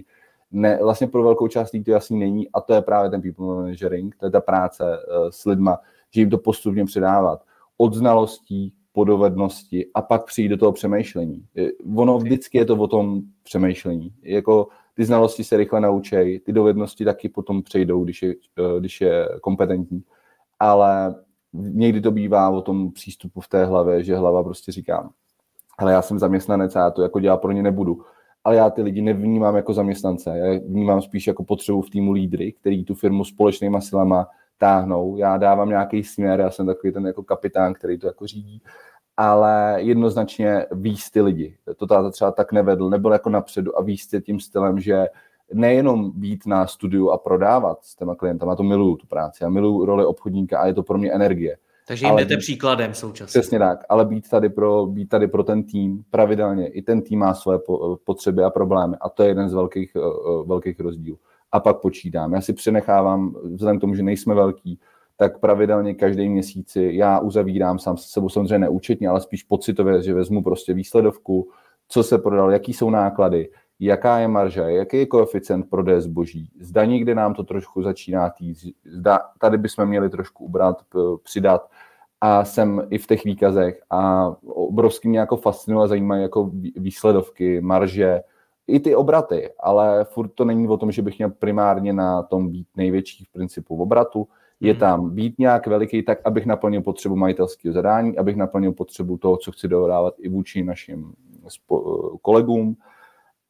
[0.53, 3.47] ne, vlastně pro velkou část lidí to jasný není a to je právě ten people
[3.47, 5.79] managering, to je ta práce uh, s lidma,
[6.11, 7.43] že jim to postupně předávat.
[7.77, 11.47] Od znalostí po dovednosti a pak přijít do toho přemýšlení.
[11.97, 14.13] Ono vždycky je to o tom přemýšlení.
[14.23, 19.01] Jako ty znalosti se rychle naučej, ty dovednosti taky potom přejdou, když je, eh, když
[19.01, 20.03] je kompetentní.
[20.61, 21.15] Ale
[21.55, 25.11] někdy to bývá o tom přístupu v té hlavě, že hlava prostě říká,
[25.79, 28.03] ale já jsem zaměstnanec a já to jako dělat pro ně nebudu.
[28.45, 32.53] Ale já ty lidi nevnímám jako zaměstnance, já vnímám spíš jako potřebu v týmu lídry,
[32.53, 34.27] který tu firmu společnýma silama
[34.59, 35.17] táhnou.
[35.17, 38.63] Já dávám nějaký směr, já jsem takový ten jako kapitán, který to jako řídí,
[39.17, 41.57] ale jednoznačně víc ty lidi.
[41.77, 45.07] To táta třeba tak nevedl, nebyl jako napředu a víc tím stylem, že
[45.53, 49.85] nejenom být na studiu a prodávat s těma klientama, to miluju tu práci, já miluju
[49.85, 51.57] roli obchodníka a je to pro mě energie.
[51.87, 53.41] Takže jim jdete příkladem současně.
[53.41, 56.69] Přesně tak, ale být tady, pro, být tady pro ten tým pravidelně.
[56.69, 57.59] I ten tým má své
[58.05, 61.19] potřeby a problémy a to je jeden z velkých, eh, eh, velkých rozdílů.
[61.53, 62.33] A pak počítám.
[62.33, 64.79] Já si přenechávám, vzhledem k tomu, že nejsme velký,
[65.17, 70.15] tak pravidelně každý měsíci já uzavírám sám se sebou samozřejmě neúčetně, ale spíš pocitově, že
[70.15, 71.49] vezmu prostě výsledovku,
[71.89, 73.49] co se prodalo, jaký jsou náklady,
[73.85, 78.67] jaká je marže, jaký je koeficient prodeje zboží, zda někde nám to trošku začíná týct,
[78.85, 80.83] zda tady bychom měli trošku ubrat,
[81.23, 81.71] přidat.
[82.21, 87.61] A jsem i v těch výkazech a obrovsky mě jako fascinuje a zajímají jako výsledovky,
[87.61, 88.21] marže,
[88.67, 92.49] i ty obraty, ale furt to není o tom, že bych měl primárně na tom
[92.49, 94.29] být největší v principu v obratu,
[94.61, 94.81] je hmm.
[94.81, 99.53] tam být nějak veliký, tak abych naplnil potřebu majitelského zadání, abych naplnil potřebu toho, co
[99.53, 101.13] chci dodávat i vůči našim
[102.23, 102.77] kolegům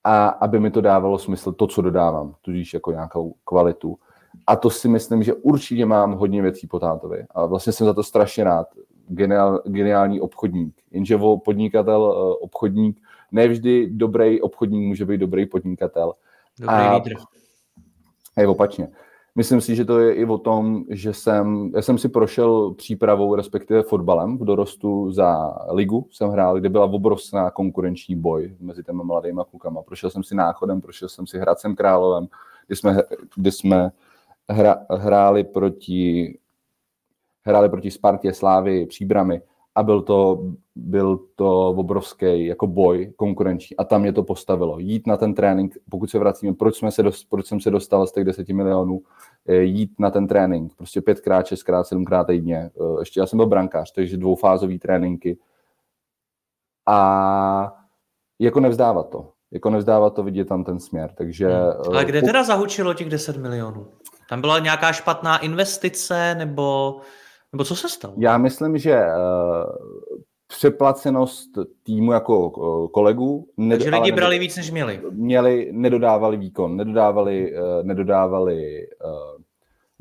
[0.05, 3.99] a aby mi to dávalo smysl to, co dodávám, tudíž jako nějakou kvalitu.
[4.47, 7.27] A to si myslím, že určitě mám hodně věcí po tátovi.
[7.31, 8.67] A vlastně jsem za to strašně rád.
[9.09, 10.75] Geniál, geniální obchodník.
[10.91, 13.01] Jenže podnikatel, eh, obchodník,
[13.33, 16.13] nevždy dobrý obchodník může být dobrý podnikatel.
[16.61, 17.15] Dobrý a, lídr.
[18.39, 18.89] Je opačně.
[19.37, 23.35] Myslím si, že to je i o tom, že jsem, já jsem si prošel přípravou,
[23.35, 29.03] respektive fotbalem v dorostu za ligu jsem hrál, kde byla obrovská konkurenční boj mezi těmi
[29.05, 29.83] mladými klukama.
[29.83, 32.27] Prošel jsem si náchodem, prošel jsem si Hradcem Královem,
[32.67, 33.03] kde jsme,
[33.37, 33.91] kde jsme
[34.49, 36.39] hra, hráli proti
[37.47, 39.43] hráli proti Spartě, Slávy, Příbramy
[39.75, 40.43] a byl to,
[40.75, 44.79] byl to obrovský jako boj konkurenční a tam mě to postavilo.
[44.79, 48.07] Jít na ten trénink, pokud se vracíme, proč, jsme se dost, proč jsem se dostal
[48.07, 49.03] z těch 10 milionů,
[49.47, 52.57] eh, jít na ten trénink, prostě pětkrát, šestkrát, sedmkrát týdně.
[52.57, 55.39] Eh, ještě já jsem byl brankář, takže dvoufázový tréninky.
[56.87, 57.77] A
[58.39, 59.31] jako nevzdávat to.
[59.51, 61.11] Jako nevzdávat to, vidět tam ten směr.
[61.15, 61.73] Takže, hmm.
[61.87, 63.87] Ale kde teda zahučilo těch 10 milionů?
[64.29, 66.97] Tam byla nějaká špatná investice, nebo
[67.55, 68.15] nebo co se stalo?
[68.19, 71.51] Já myslím, že uh, přeplacenost
[71.83, 73.47] týmu jako uh, kolegů.
[73.71, 75.01] Takže lidi brali víc, než měli.
[75.11, 79.43] Měli, nedodávali výkon, nedodávali, uh, nedodávali uh,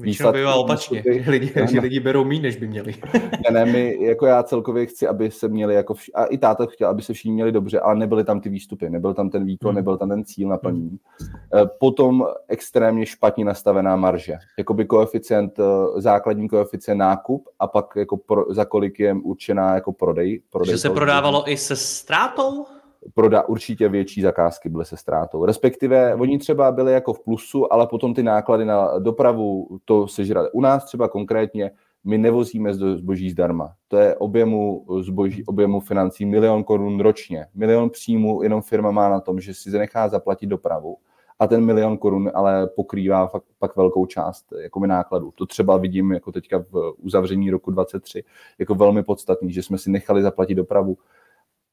[0.03, 2.95] Většinou bývá opačně, že lidi, že lidi berou méně, než by měli.
[3.13, 6.65] ne, ne, my, jako já celkově chci, aby se měli, jako vš- a i táta
[6.65, 9.69] chtěl, aby se všichni měli dobře, ale nebyly tam ty výstupy, nebyl tam ten výkon,
[9.69, 9.75] hmm.
[9.75, 10.99] nebyl tam ten cíl naplnění.
[11.19, 11.67] Hmm.
[11.79, 18.45] Potom extrémně špatně nastavená marže, jakoby koeficient, eh, základní koeficient nákup a pak jako pro,
[18.49, 20.41] za kolik je určená jako prodej.
[20.49, 22.65] prodej že se prodávalo i se ztrátou?
[23.13, 25.45] Proda určitě větší zakázky byly se ztrátou.
[25.45, 30.51] Respektive oni třeba byli jako v plusu, ale potom ty náklady na dopravu to sežrali.
[30.51, 31.71] U nás třeba konkrétně
[32.03, 33.73] my nevozíme zboží zdarma.
[33.87, 37.45] To je objemu zboží, objemu financí milion korun ročně.
[37.55, 40.97] Milion příjmů jenom firma má na tom, že si nechá zaplatit dopravu
[41.39, 45.31] a ten milion korun ale pokrývá fakt, pak velkou část jako nákladů.
[45.35, 48.23] To třeba vidím jako teďka v uzavření roku 23
[48.59, 50.97] jako velmi podstatný, že jsme si nechali zaplatit dopravu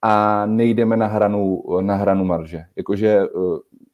[0.02, 2.64] a nejdeme na hranu, na hranu marže.
[2.76, 3.28] Jakože eh,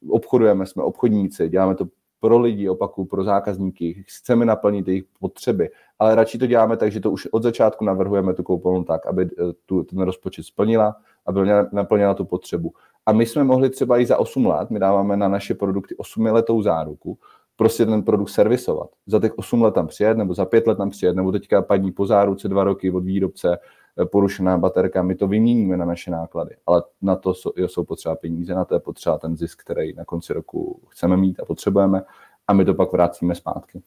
[0.09, 1.87] obchodujeme, jsme obchodníci, děláme to
[2.19, 6.99] pro lidi, opaku, pro zákazníky, chceme naplnit jejich potřeby, ale radši to děláme tak, že
[6.99, 11.39] to už od začátku navrhujeme tu koupelnu tak, aby eh, tu, ten rozpočet splnila, aby
[11.71, 12.73] naplnila tu potřebu.
[13.05, 16.25] A my jsme mohli třeba i za 8 let, my dáváme na naše produkty 8
[16.25, 17.17] letou záruku,
[17.55, 18.89] prostě ten produkt servisovat.
[19.05, 21.91] Za těch 8 let tam přijet, nebo za 5 let tam přijet, nebo teďka padní
[21.91, 23.57] po záruce 2 roky od výrobce,
[24.05, 28.55] porušená baterka, my to vyměníme na naše náklady, ale na to jsou, jsou potřeba peníze,
[28.55, 32.01] na to je potřeba ten zisk, který na konci roku chceme mít a potřebujeme
[32.47, 33.81] a my to pak vrátíme zpátky.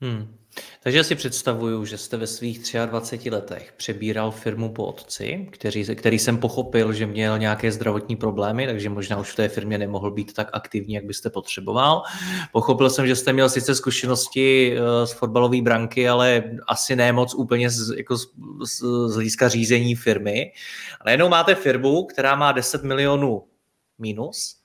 [0.00, 0.40] Hmm.
[0.82, 6.18] Takže si představuju, že jste ve svých 23 letech přebíral firmu po otci, který, který
[6.18, 10.32] jsem pochopil, že měl nějaké zdravotní problémy, takže možná už v té firmě nemohl být
[10.32, 12.02] tak aktivní, jak byste potřeboval.
[12.52, 17.34] Pochopil jsem, že jste měl sice zkušenosti eh, z fotbalové branky, ale asi ne moc
[17.34, 18.26] úplně z, jako z,
[18.64, 20.52] z, z hlediska řízení firmy.
[21.00, 23.44] A najednou máte firmu, která má 10 milionů
[23.98, 24.59] minus,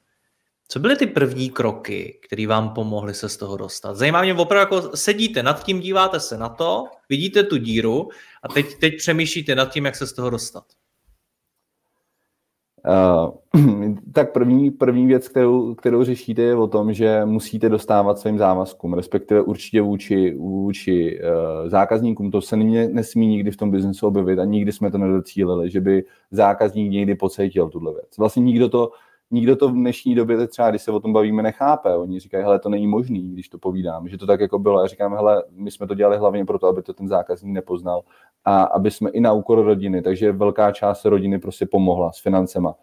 [0.68, 3.96] co byly ty první kroky, které vám pomohly se z toho dostat?
[3.96, 8.10] Zajímá mě opravdu, jako sedíte nad tím, díváte se na to, vidíte tu díru
[8.44, 10.64] a teď, teď přemýšlíte nad tím, jak se z toho dostat.
[12.88, 18.38] Uh, tak první, první věc, kterou, kterou řešíte, je o tom, že musíte dostávat svým
[18.38, 22.32] závazkům, respektive určitě vůči, vůči uh, zákazníkům.
[22.32, 25.82] To se ne, nesmí nikdy v tom biznesu objevit a nikdy jsme to nedocílili, že
[25.82, 28.18] by zákazník někdy pocítil tuhle věc.
[28.18, 28.92] Vlastně nikdo to
[29.32, 31.96] nikdo to v dnešní době, třeba když se o tom bavíme, nechápe.
[31.96, 34.80] Oni říkají, hele, to není možný, když to povídám, že to tak jako bylo.
[34.80, 38.02] A říkám, hele, my jsme to dělali hlavně proto, aby to ten zákazník nepoznal
[38.46, 42.76] a aby jsme i na úkor rodiny, takže velká část rodiny prostě pomohla s financema.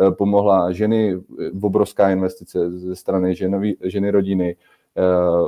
[0.00, 4.56] Eh, pomohla ženy, eh, obrovská investice ze strany ženovi, ženy rodiny,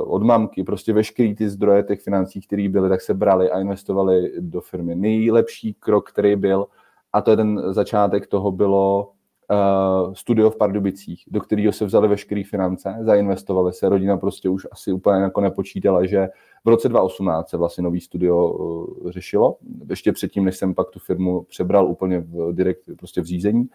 [0.03, 4.31] od mamky, prostě veškerý ty zdroje těch financí, které byly, tak se brali a investovali
[4.39, 4.95] do firmy.
[4.95, 6.67] Nejlepší krok, který byl,
[7.13, 9.11] a to je ten začátek toho, bylo
[9.51, 14.67] uh, studio v Pardubicích, do kterého se vzali veškeré finance, zainvestovali se, rodina prostě už
[14.71, 16.27] asi úplně jako nepočítala, že
[16.65, 19.57] v roce 2018 se vlastně nový studio uh, řešilo,
[19.89, 23.69] ještě předtím, než jsem pak tu firmu přebral úplně v direkt, prostě v řízení.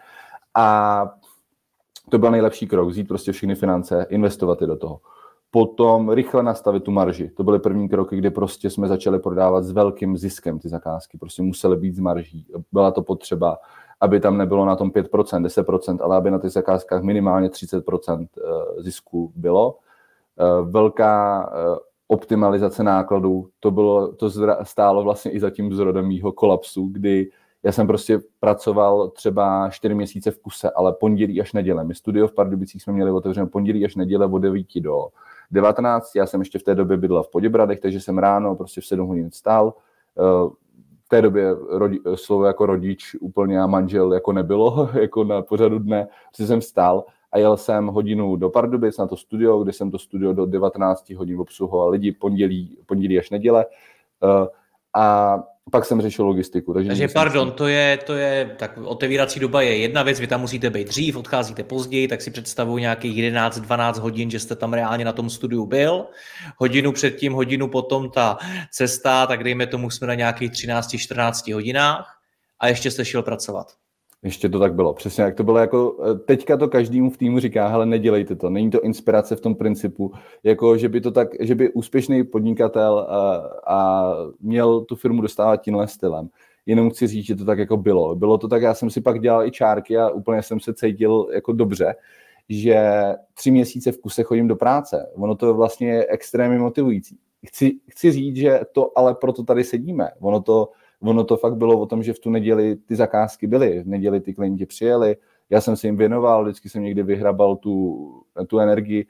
[0.55, 1.07] A
[2.11, 5.01] to byl nejlepší krok, vzít prostě všechny finance, investovat je do toho.
[5.51, 7.29] Potom rychle nastavit tu marži.
[7.29, 11.19] To byly první kroky, kdy prostě jsme začali prodávat s velkým ziskem ty zakázky.
[11.19, 12.47] Prostě musely být z marží.
[12.73, 13.59] Byla to potřeba
[14.03, 18.83] aby tam nebylo na tom 5%, 10%, ale aby na těch zakázkách minimálně 30% eh,
[18.83, 19.79] zisku bylo.
[20.41, 24.31] Eh, velká eh, optimalizace nákladů, to, bylo, to
[24.63, 27.31] stálo vlastně i za tím zrodem mýho kolapsu, kdy
[27.63, 31.85] já jsem prostě pracoval třeba 4 měsíce v kuse, ale pondělí až neděle.
[31.85, 35.07] My studio v Pardubicích jsme měli otevřeno pondělí až neděle od 9 do
[35.51, 36.15] 19.
[36.17, 39.09] Já jsem ještě v té době bydlel v Poděbradech, takže jsem ráno prostě v 7
[39.09, 39.75] hodin stál,
[41.13, 46.09] té době rodi, slovo jako rodič úplně a manžel jako nebylo, jako na pořadu dne,
[46.31, 49.99] protože jsem vstal a jel jsem hodinu do Pardubic na to studio, kde jsem to
[49.99, 53.67] studio do 19 hodin obsluhoval lidi pondělí, pondělí až neděle.
[54.23, 54.47] Uh,
[54.95, 55.39] a
[55.71, 56.75] pak jsem řešil logistiku.
[56.75, 60.41] Takže, takže pardon, to je, to je, tak otevírací doba je jedna věc, vy tam
[60.41, 65.05] musíte být dřív, odcházíte později, tak si představuji nějakých 11-12 hodin, že jste tam reálně
[65.05, 66.07] na tom studiu byl.
[66.57, 68.39] Hodinu předtím, hodinu potom ta
[68.71, 72.19] cesta, tak dejme tomu, jsme na nějakých 13-14 hodinách
[72.61, 73.82] a ještě jste šel pracovat.
[74.25, 77.41] Ještě to tak bylo, přesně jak to bylo jako, eh, teďka to každému v týmu
[77.41, 81.29] říká, hele, nedělejte to, není to inspirace v tom principu, jako že by to tak,
[81.41, 84.05] že by úspěšný podnikatel a, eh, a
[84.41, 86.29] měl tu firmu dostávat tímhle stylem.
[86.67, 88.15] Jenom chci říct, že to tak jako bylo.
[88.15, 91.29] Bylo to tak, já jsem si pak dělal i čárky a úplně jsem se cítil
[91.33, 91.95] jako dobře,
[92.49, 93.05] že
[93.35, 95.11] tři měsíce v kuse chodím do práce.
[95.15, 97.19] Ono to vlastně je extrémně motivující.
[97.47, 100.11] Chci, chci říct, že to ale proto tady sedíme.
[100.21, 100.69] Ono to,
[101.03, 104.21] ono to fakt bylo o tom, že v tu neděli ty zakázky byly, v neděli
[104.21, 105.17] ty klienti přijeli,
[105.51, 108.09] já jsem se jim věnoval, vždycky jsem někdy vyhrabal tu,
[108.47, 109.07] tu energii.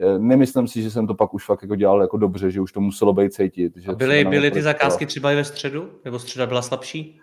[0.00, 2.72] Eh, nemyslím si, že jsem to pak už fakt jako dělal jako dobře, že už
[2.72, 3.76] to muselo být cítit.
[3.76, 5.88] Že A byly, byly ty zakázky třeba i ve středu?
[6.04, 7.20] Nebo středa byla slabší?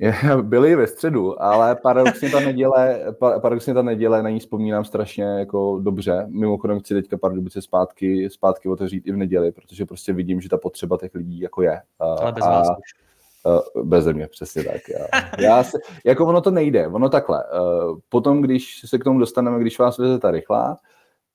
[0.42, 3.00] byly ve středu, ale paradoxně ta neděle,
[3.42, 6.26] paradoxně ta neděle, na ní vzpomínám strašně jako dobře.
[6.28, 10.56] Mimochodem chci teďka Pardubice zpátky, zpátky otevřít i v neděli, protože prostě vidím, že ta
[10.56, 11.82] potřeba těch lidí jako je.
[11.98, 13.05] Ale bez a, vás už.
[13.46, 14.80] Uh, beze mě, přesně tak.
[14.88, 15.06] Já,
[15.38, 17.44] já se, jako ono to nejde, ono takhle.
[17.44, 20.76] Uh, potom, když se k tomu dostaneme, když vás veze ta rychlá,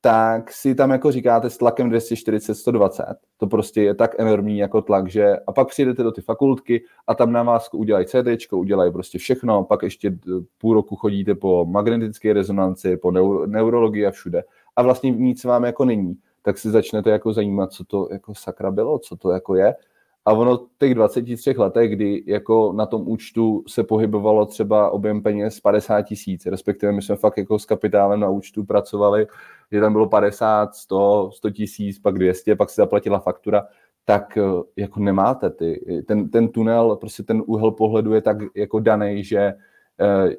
[0.02, 3.06] tak si tam jako říkáte s tlakem 240, 120.
[3.38, 7.15] To prostě je tak enormní jako tlak, že a pak přijdete do ty fakultky a
[7.15, 10.17] tam na vás udělají CT, udělají prostě všechno, pak ještě
[10.58, 14.43] půl roku chodíte po magnetické rezonanci, po neuro, neurologii a všude
[14.76, 16.15] a vlastně nic vám jako není.
[16.41, 19.76] Tak si začnete jako zajímat, co to jako sakra bylo, co to jako je
[20.25, 25.21] a ono v těch 23 letech, kdy jako na tom účtu se pohybovalo třeba objem
[25.23, 29.27] peněz 50 tisíc, respektive my jsme fakt jako s kapitálem na účtu pracovali,
[29.71, 33.67] že tam bylo 50, 100, 100 tisíc, pak 200, pak se zaplatila faktura,
[34.05, 34.41] tak eh,
[34.75, 36.03] jako nemáte ty.
[36.07, 39.53] Ten, ten tunel, prostě ten úhel pohledu je tak jako daný, že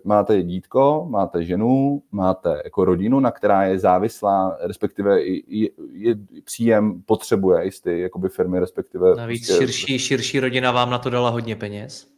[0.05, 6.15] máte dítko, máte ženu, máte jako rodinu, na která je závislá, respektive i, i, i
[6.45, 9.17] příjem potřebuje jistý jakoby firmy, respektive...
[9.17, 12.13] Navíc prostě, širší, širší rodina vám na to dala hodně peněz.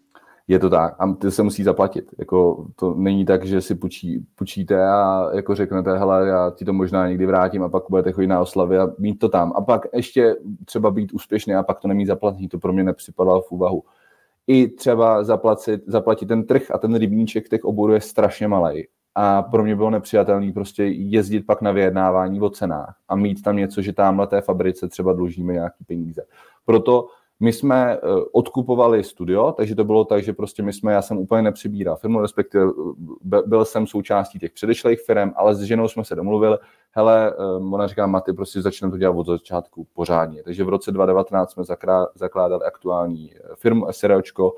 [0.48, 2.10] Je to tak a ty se musí zaplatit.
[2.18, 6.72] Jako, to není tak, že si půjčí, půjčíte a jako řeknete, hele, já ti to
[6.72, 9.52] možná někdy vrátím a pak budete chodit na oslavy a mít to tam.
[9.56, 13.42] A pak ještě třeba být úspěšný a pak to nemít zaplatit, to pro mě nepřipadalo
[13.42, 13.82] v úvahu
[14.46, 18.86] i třeba zaplatit, zaplatit ten trh a ten rybníček těch oborů je strašně malý.
[19.14, 23.56] A pro mě bylo nepřijatelné prostě jezdit pak na vyjednávání o cenách a mít tam
[23.56, 26.22] něco, že tamhle té fabrice třeba dlužíme nějaký peníze.
[26.64, 27.06] Proto
[27.44, 27.98] my jsme eh,
[28.32, 32.20] odkupovali studio, takže to bylo tak, že prostě my jsme, já jsem úplně nepřibíral firmu,
[32.20, 36.58] respektive eh, byl jsem součástí těch předešlých firm, ale s ženou jsme se domluvili,
[36.90, 40.42] hele, eh, ona říká, Maty, prostě začneme to dělat od začátku pořádně.
[40.42, 41.64] Takže v roce 2019 jsme
[42.14, 44.52] zakládali aktuální firmu SROčko,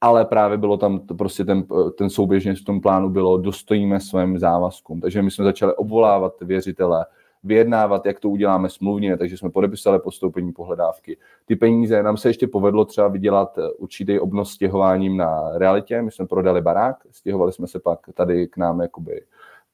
[0.00, 1.64] ale právě bylo tam to prostě ten,
[1.98, 5.00] ten souběžně v tom plánu bylo, dostojíme svým závazkům.
[5.00, 7.06] Takže my jsme začali obvolávat věřitele,
[7.42, 11.16] vyjednávat, jak to uděláme smluvně, takže jsme podepisali postoupení pohledávky.
[11.44, 16.02] Ty peníze nám se ještě povedlo třeba vydělat eh, určitý obnos stěhováním na realitě.
[16.02, 19.20] My jsme prodali barák, stěhovali jsme se pak tady k nám jakoby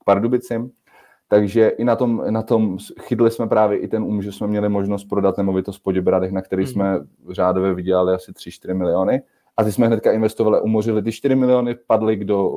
[0.01, 0.71] k Pardubicím.
[1.29, 4.69] Takže i na tom, na tom chytli jsme právě i ten um, že jsme měli
[4.69, 6.73] možnost prodat nemovitost po Děbradech, na který hmm.
[6.73, 6.99] jsme
[7.31, 9.23] řádově vydělali asi 3-4 miliony.
[9.57, 12.51] A ty jsme hnedka investovali, umořili ty 4 miliony, padly k do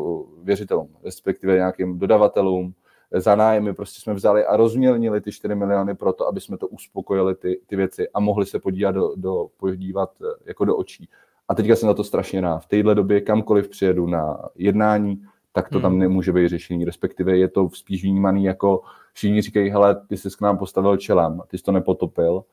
[0.43, 2.73] věřitelům, respektive nějakým dodavatelům,
[3.11, 6.67] za nájmy, prostě jsme vzali a rozmělnili ty 4 miliony pro to, aby jsme to
[6.67, 11.09] uspokojili ty, ty věci a mohli se podívat do, do, podívat eh, jako do očí.
[11.47, 12.59] A teďka jsem na to strašně rád.
[12.59, 15.81] V téhle době kamkoliv přijedu na jednání, tak to hmm.
[15.81, 18.81] tam nemůže být řešení, respektive je to spíš vnímaný jako,
[19.13, 22.43] všichni říkají, hele, ty jsi k nám postavil čelem, ty jsi to nepotopil,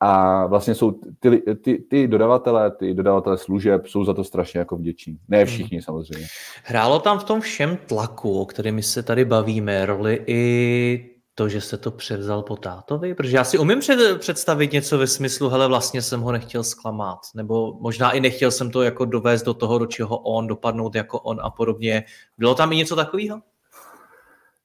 [0.00, 4.76] a vlastně jsou ty, ty, ty dodavatelé, ty dodavatelé služeb jsou za to strašně jako
[4.76, 5.18] vděční.
[5.28, 5.46] Ne hmm.
[5.46, 6.26] všichni samozřejmě.
[6.64, 11.60] Hrálo tam v tom všem tlaku, o kterým se tady bavíme, roli i to, že
[11.60, 13.14] se to převzal po tátovi?
[13.14, 17.18] Protože já si umím před, představit něco ve smyslu, hele, vlastně jsem ho nechtěl zklamat,
[17.34, 21.20] nebo možná i nechtěl jsem to jako dovést do toho, do čeho on, dopadnout jako
[21.20, 22.04] on a podobně.
[22.38, 23.40] Bylo tam i něco takového?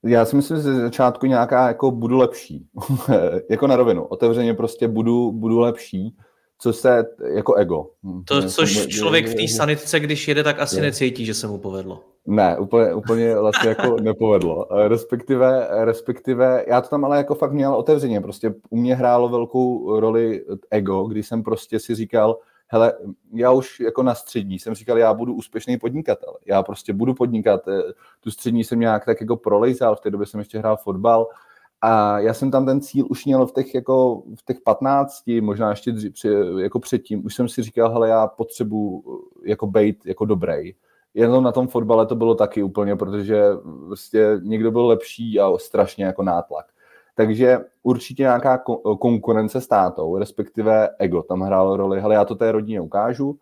[0.06, 2.66] Já si myslím, že ze začátku nějaká jako budu lepší.
[3.50, 4.04] jako na rovinu.
[4.04, 6.16] Otevřeně prostě budu, budu lepší,
[6.60, 7.90] co se jako ego.
[8.26, 10.82] To, což člověk v té sanitce, když jede, tak asi je.
[10.82, 12.00] necítí, že se mu povedlo.
[12.26, 14.68] Ne, úplně, úplně vlastně jako nepovedlo.
[14.88, 18.22] Respektive, respektive, já to tam ale jako fakt měl otevřeně.
[18.22, 22.38] Prostě u mě hrálo velkou roli ego, když jsem prostě si říkal,
[22.72, 22.94] hele,
[23.34, 27.68] já už jako na střední jsem říkal, já budu úspěšný podnikatel, já prostě budu podnikat,
[27.68, 27.82] eh,
[28.20, 31.28] tu střední jsem nějak tak jako prolejzal, v té době jsem ještě hrál fotbal
[31.82, 35.70] a já jsem tam ten cíl už měl v těch, jako, v těch 15, možná
[35.70, 36.14] ještě dřív,
[36.58, 39.04] jako předtím, už jsem si říkal, hele, já potřebuji
[39.46, 40.74] eh, jako být jako dobrý.
[41.14, 43.44] Jenom na tom fotbale to bylo taky úplně, protože
[43.86, 46.66] prostě někdo byl lepší a strašně jako nátlak.
[47.26, 48.64] Takže určitě nějaká
[49.00, 52.02] konkurence s tátou, respektive ego tam hrálo roli.
[52.02, 53.40] Hele, já to té rodině ukážu,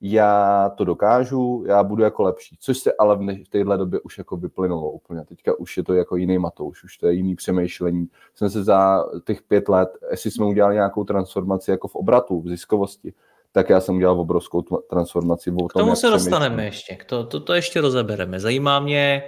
[0.00, 2.56] já to dokážu, já budu jako lepší.
[2.60, 5.24] Což se ale v téhle době už jako vyplynulo úplně.
[5.24, 8.08] Teďka už je to jako jiný matouš, už to je jiný přemýšlení.
[8.34, 12.48] Jsme se za těch pět let, jestli jsme udělali nějakou transformaci jako v obratu, v
[12.48, 13.12] ziskovosti,
[13.52, 15.52] tak já jsem udělal obrovskou transformaci.
[15.68, 18.40] K tomu se dostaneme ještě, to, to, to ještě rozebereme.
[18.40, 19.22] Zajímá mě,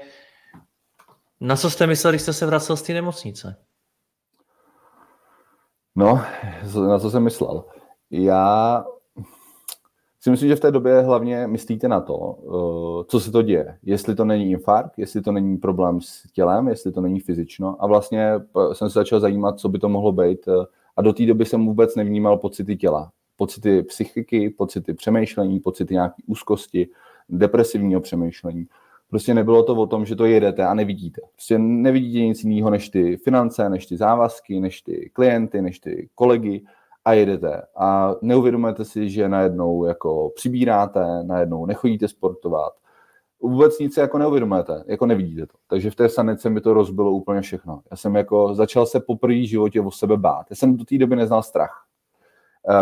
[1.41, 3.57] na co jste mysleli, když jste se vracel z té nemocnice?
[6.01, 6.21] No,
[6.89, 7.65] na co jsem myslel?
[8.11, 8.85] Já
[10.21, 13.79] si myslím, že v té době hlavně myslíte na to, eh, co se to děje.
[13.83, 17.77] Jestli to není infarkt, jestli to není problém s tělem, jestli to není fyzično.
[17.79, 18.33] A vlastně
[18.73, 20.49] jsem se začal zajímat, co by to mohlo být.
[20.49, 23.11] Eh, a do té doby jsem vůbec nevnímal pocity těla.
[23.37, 26.89] Pocity psychiky, pocity přemýšlení, pocity nějaké úzkosti,
[27.29, 28.67] depresivního přemýšlení.
[29.11, 31.21] Prostě nebylo to o tom, že to jedete a nevidíte.
[31.35, 36.09] Prostě nevidíte nic jiného než ty finance, než ty závazky, než ty klienty, než ty
[36.15, 36.65] kolegy
[37.05, 37.63] a jedete.
[37.77, 42.73] A neuvědomujete si, že najednou jako přibíráte, najednou nechodíte sportovat.
[43.43, 45.59] Vůbec nic jako neuvědomujete, jako nevidíte to.
[45.69, 47.81] Takže v té sanice mi to rozbilo úplně všechno.
[47.91, 50.47] Já jsem jako začal se poprvé životě o sebe bát.
[50.51, 51.87] Já jsem do té doby neznal strach.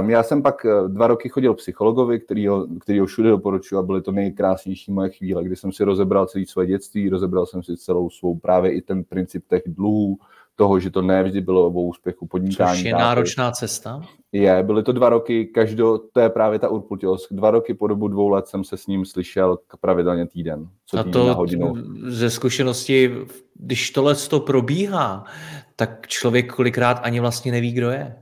[0.00, 4.02] Um, já jsem pak eh, dva roky chodil psychologovi, který ho všude doporučuji a byly
[4.02, 8.10] to nejkrásnější moje chvíle, kdy jsem si rozebral celé své dětství, rozebral jsem si celou
[8.10, 10.18] svou právě i ten princip těch dluhů,
[10.58, 12.76] toho, že to ne vždy bylo o úspěchu podnikání.
[12.76, 13.02] Což je táty.
[13.02, 14.02] náročná cesta?
[14.32, 17.32] Je, byly to dva roky, každou, to je právě ta urputilost.
[17.32, 20.68] Dva roky po dobu dvou let jsem se s ním slyšel pravidelně týden.
[20.86, 21.74] Co a to na hodinu.
[22.06, 23.14] ze zkušenosti,
[23.54, 25.24] když tohle to probíhá,
[25.76, 28.16] tak člověk kolikrát ani vlastně neví, kdo je.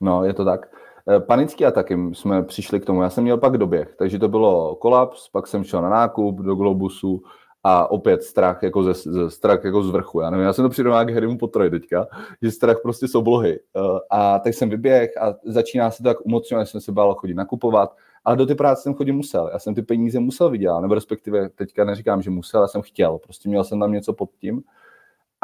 [0.00, 0.81] No, je to tak.
[1.08, 3.02] Eh, panický ataky jsme přišli k tomu.
[3.02, 6.54] Já jsem měl pak doběh, takže to bylo kolaps, pak jsem šel na nákup do
[6.54, 7.22] Globusu
[7.64, 10.20] a opět strach jako ze, ze strach jako z vrchu.
[10.20, 12.06] Já nevím, já jsem to přirovnal k Harrymu Potterovi teďka,
[12.42, 13.60] že strach prostě z oblohy.
[13.76, 17.34] Eh, a tak jsem vyběh a začíná se to tak umocňovat, jsem se bál chodit
[17.34, 19.50] nakupovat, ale do ty práce jsem chodit musel.
[19.52, 23.18] Já jsem ty peníze musel vydělat, nebo respektive teďka neříkám, že musel, já jsem chtěl,
[23.18, 24.62] prostě měl jsem tam něco pod tím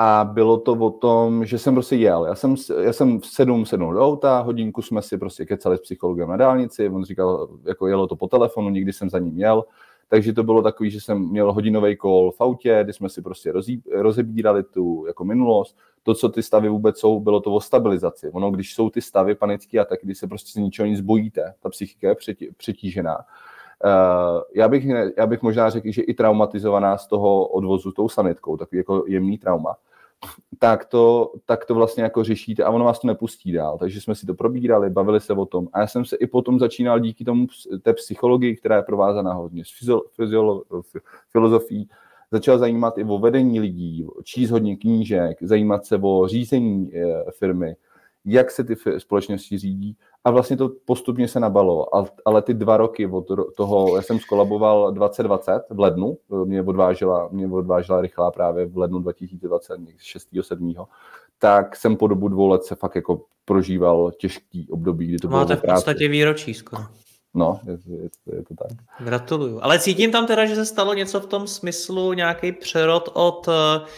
[0.01, 2.25] a bylo to o tom, že jsem prostě jel.
[2.27, 5.81] Já jsem, já jsem v sedm sednul do auta, hodinku jsme si prostě kecali s
[5.81, 9.65] psychologem na dálnici, on říkal, jako jelo to po telefonu, nikdy jsem za ním jel,
[10.09, 13.53] takže to bylo takový, že jsem měl hodinový kol v autě, kdy jsme si prostě
[13.53, 15.77] rozí, rozebírali tu jako minulost.
[16.03, 18.31] To, co ty stavy vůbec jsou, bylo to o stabilizaci.
[18.31, 21.55] Ono, když jsou ty stavy panické a tak, když se prostě z ničeho nic bojíte,
[21.61, 22.17] ta psychika je
[22.57, 23.19] přetížená,
[23.85, 24.85] Uh, já, bych,
[25.17, 29.39] já bych možná řekl, že i traumatizovaná z toho odvozu tou sanitkou, takový jako jemný
[29.39, 29.77] trauma
[30.59, 33.79] tak to, tak to vlastně jako řešíte a ono vás to nepustí dál.
[33.79, 35.69] Takže jsme si to probírali, bavili se o tom.
[35.73, 37.47] A já jsem se i potom začínal díky tomu
[37.83, 39.71] té psychologii, která je provázaná hodně s
[40.17, 40.63] fyziolo,
[41.33, 41.89] filozofií,
[42.31, 47.77] začal zajímat i o vedení lidí, číst hodně knížek, zajímat se o řízení eh, firmy,
[48.29, 51.87] jak se ty společnosti řídí a vlastně to postupně se nabalo.
[52.25, 53.27] Ale ty dva roky od
[53.57, 58.99] toho, já jsem skolaboval 2020 v lednu, mě odvážela, mě odvážela rychlá právě v lednu
[58.99, 60.29] 2020, 6.
[60.41, 60.75] 7.
[61.39, 65.57] Tak jsem po dobu dvou let se fakt jako prožíval těžký období, kdy to Máte
[65.57, 66.83] bylo v podstatě výročí skoro.
[67.35, 68.79] No, je, je, je to tak.
[69.01, 69.59] Gratuluju.
[69.63, 73.89] Ale cítím tam teda, že se stalo něco v tom smyslu, nějaký přerod od uh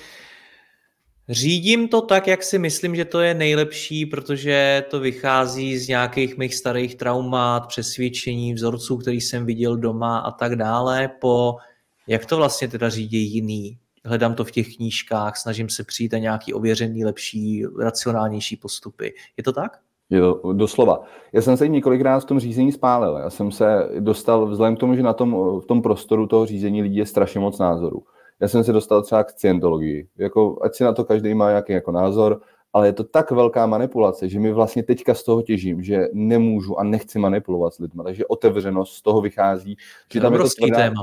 [1.31, 6.39] Řídím to tak, jak si myslím, že to je nejlepší, protože to vychází z nějakých
[6.39, 11.57] mých starých traumat, přesvědčení, vzorců, který jsem viděl doma a tak dále, po
[12.07, 13.79] jak to vlastně teda řídí jiný.
[14.05, 19.15] Hledám to v těch knížkách, snažím se přijít na nějaký ověřený, lepší, racionálnější postupy.
[19.37, 19.79] Je to tak?
[20.11, 21.03] Jo, doslova.
[21.33, 23.17] Já jsem se několikrát v tom řízení spálil.
[23.17, 26.83] Já jsem se dostal, vzhledem k tomu, že na tom, v tom prostoru toho řízení
[26.83, 28.03] lidí je strašně moc názorů.
[28.41, 30.09] Já jsem se dostal třeba k scientologii.
[30.19, 32.41] Jako, ať si na to každý má nějaký jako názor,
[32.73, 36.79] ale je to tak velká manipulace, že mi vlastně teďka z toho těžím, že nemůžu
[36.79, 38.03] a nechci manipulovat s lidmi.
[38.05, 39.77] Takže otevřenost z toho vychází.
[40.13, 41.03] Že tam obrovský je to téma.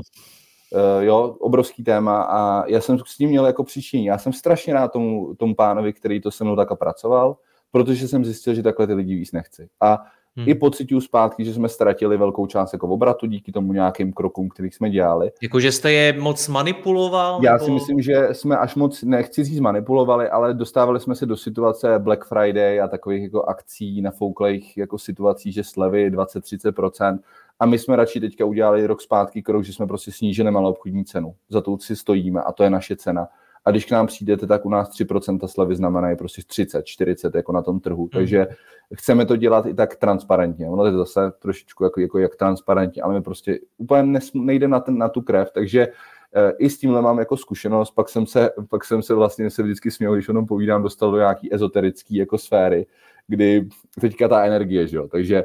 [0.72, 4.10] Uh, jo, obrovský téma a já jsem s tím měl jako příčině.
[4.10, 7.36] Já jsem strašně rád tomu, tomu pánovi, který to se mnou takhle pracoval,
[7.70, 9.68] protože jsem zjistil, že takhle ty lidi víc nechci.
[9.80, 9.98] A
[10.38, 10.48] hmm.
[10.48, 14.74] i pocituju zpátky, že jsme ztratili velkou část jako obratu díky tomu nějakým krokům, kterých
[14.74, 15.30] jsme dělali.
[15.42, 17.40] Jako, že jste je moc manipuloval?
[17.42, 17.64] Já nebo...
[17.64, 21.98] si myslím, že jsme až moc, nechci říct manipulovali, ale dostávali jsme se do situace
[21.98, 27.18] Black Friday a takových jako akcí na fouklejch jako situací, že slevy 20-30%.
[27.60, 31.04] A my jsme radši teďka udělali rok zpátky krok, že jsme prostě snížili malou obchodní
[31.04, 31.34] cenu.
[31.48, 33.28] Za to si stojíme a to je naše cena
[33.68, 37.52] a když k nám přijdete, tak u nás 3% slevy znamenají prostě 30, 40 jako
[37.52, 38.02] na tom trhu.
[38.02, 38.08] Mm.
[38.08, 38.46] Takže
[38.94, 40.68] chceme to dělat i tak transparentně.
[40.68, 44.98] Ono je zase trošičku jako, jako jak transparentně, ale my prostě úplně nejde na, ten,
[44.98, 45.88] na tu krev, takže
[46.34, 49.62] e, i s tímhle mám jako zkušenost, pak jsem se, pak jsem se vlastně se
[49.62, 52.86] vždycky směl, když o tom povídám, dostal do nějaký ezoterický jako sféry,
[53.26, 53.68] kdy
[54.00, 55.44] teďka ta energie, že jo, takže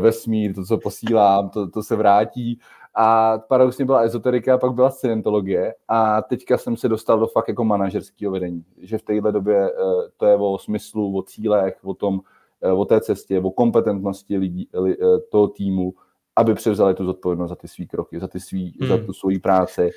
[0.00, 2.58] vesmír, to, co posílám, to, to se vrátí
[2.94, 7.64] a paradoxně byla ezoterika, pak byla scientologie a teďka jsem se dostal do fakt jako
[7.64, 9.74] manažerského vedení, že v téhle době eh,
[10.16, 12.20] to je o smyslu, o cílech, o tom,
[12.62, 15.94] eh, o té cestě, o kompetentnosti lidí, eh, toho týmu,
[16.36, 18.88] aby převzali tu zodpovědnost za ty svý kroky, za, ty svý, hmm.
[18.88, 19.90] za tu svoji práci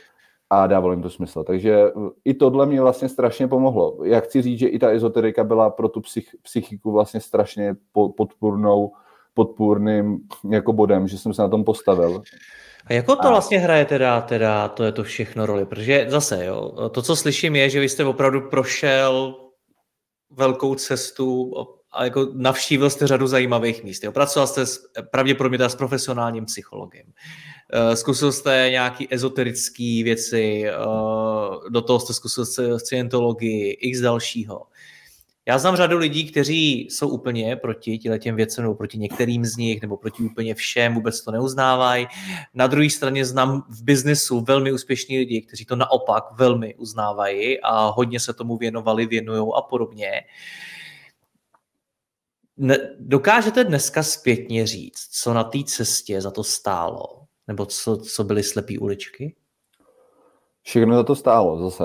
[0.49, 1.43] a dávalo jim to smysl.
[1.43, 1.91] Takže
[2.25, 3.97] i tohle mě vlastně strašně pomohlo.
[4.03, 7.75] Já chci říct, že i ta ezoterika byla pro tu psych, psychiku vlastně strašně
[8.17, 8.91] podpůrnou,
[9.35, 10.19] podpůrným
[10.51, 12.21] jako bodem, že jsem se na tom postavil.
[12.85, 15.65] A jako to vlastně hraje teda, teda to je to všechno roli?
[15.65, 19.35] Protože zase, jo, to, co slyším, je, že vy jste opravdu prošel
[20.31, 21.53] velkou cestu
[21.91, 24.03] a jako navštívil jste řadu zajímavých míst.
[24.03, 24.11] Jo.
[24.11, 24.79] Pracoval jste s,
[25.11, 27.05] pravděpodobně teda s profesionálním psychologem.
[27.73, 30.73] Eh, zkusil jste nějaký ezoterické věci, eh,
[31.69, 32.45] do toho jste zkusil
[32.79, 34.61] scientologii, x dalšího.
[35.47, 39.81] Já znám řadu lidí, kteří jsou úplně proti těm věcem, nebo proti některým z nich,
[39.81, 42.07] nebo proti úplně všem, vůbec to neuznávají.
[42.53, 47.89] Na druhé straně znám v biznesu velmi úspěšní lidi, kteří to naopak velmi uznávají a
[47.89, 50.11] hodně se tomu věnovali, věnují a podobně.
[52.57, 57.05] Ne, dokážete dneska zpětně říct, co na té cestě za to stálo?
[57.47, 59.35] Nebo co, co byly slepé uličky?
[60.61, 61.83] Všechno za to stálo zase.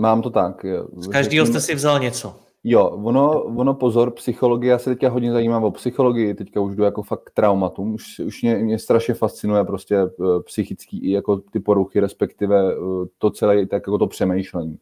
[0.00, 0.66] Mám to tak.
[0.96, 2.43] Z každého jste si vzal něco.
[2.66, 6.84] Jo, ono, ono pozor, psychologie, já se teďka hodně zajímám o psychologii, teďka už jdu
[6.84, 11.60] jako fakt traumatům, už, už mě, mě strašně fascinuje prostě uh, psychický i jako ty
[11.60, 14.78] poruchy, respektive uh, to celé, tak jako to přemýšlení.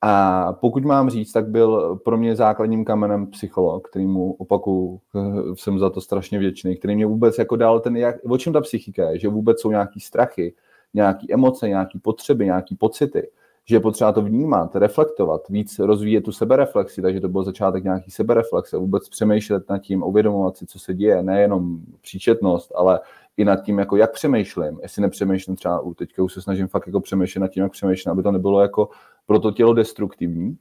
[0.00, 5.54] A pokud mám říct, tak byl pro mě základním kamenem psycholog, který mu opaku uh,
[5.54, 8.60] jsem za to strašně věčný, který mě vůbec jako dal ten, jak, o čem ta
[8.60, 10.54] psychika je, že vůbec jsou nějaký strachy,
[10.94, 13.28] nějaký emoce, nějaký potřeby, nějaký pocity
[13.64, 18.10] že je potřeba to vnímat, reflektovat, víc rozvíjet tu sebereflexi, takže to byl začátek nějaký
[18.10, 23.00] sebereflexe, vůbec přemýšlet nad tím, uvědomovat si, co se děje, nejenom příčetnost, ale
[23.36, 27.00] i nad tím, jako jak přemýšlím, jestli nepřemýšlím třeba, teďka už se snažím fakt jako
[27.00, 28.88] přemýšlet nad tím, jak přemýšlím, aby to nebylo jako
[29.26, 30.56] pro to tělo destruktivní.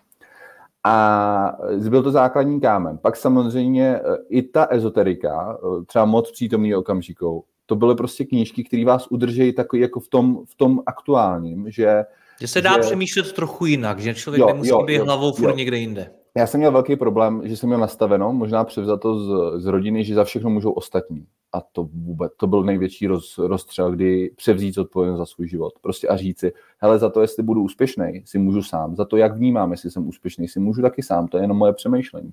[0.83, 1.57] A
[1.89, 2.97] byl to základní kámen.
[2.97, 8.63] Pak samozřejmě e, i ta ezoterika, e, třeba moc přítomný okamžikou, to byly prostě knížky,
[8.63, 12.03] které vás udržejí takový jako v tom, v tom aktuálním, že
[12.41, 12.79] že se dá že...
[12.79, 15.55] přemýšlet trochu jinak, že člověk jo, nemusí jo, být jo, hlavou furt jo.
[15.55, 16.11] někde jinde.
[16.37, 20.15] Já jsem měl velký problém, že jsem měl nastaveno, možná převzato z, z rodiny, že
[20.15, 21.25] za všechno můžou ostatní.
[21.53, 25.73] A to vůbec, to byl největší roz, rozstřel, kdy převzít odpovědnost za svůj život.
[25.81, 28.95] Prostě a říci, hele, za to, jestli budu úspěšný, si můžu sám.
[28.95, 31.27] Za to, jak vnímám, jestli jsem úspěšný, si můžu taky sám.
[31.27, 32.31] To je jenom moje přemýšlení.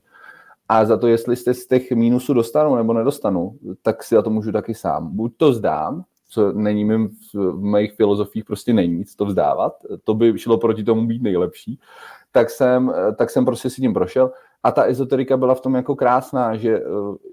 [0.69, 4.31] A za to, jestli jste z těch mínusů dostanu nebo nedostanu, tak si za to
[4.31, 5.17] můžu taky sám.
[5.17, 9.72] Buď to zdám, co není mým, v mých filozofiích prostě není to vzdávat,
[10.05, 11.81] to by šlo proti tomu být nejlepší,
[12.33, 14.31] tak jsem, tak jsem prostě si tím prošel.
[14.62, 16.83] A ta ezoterika byla v tom jako krásná, že,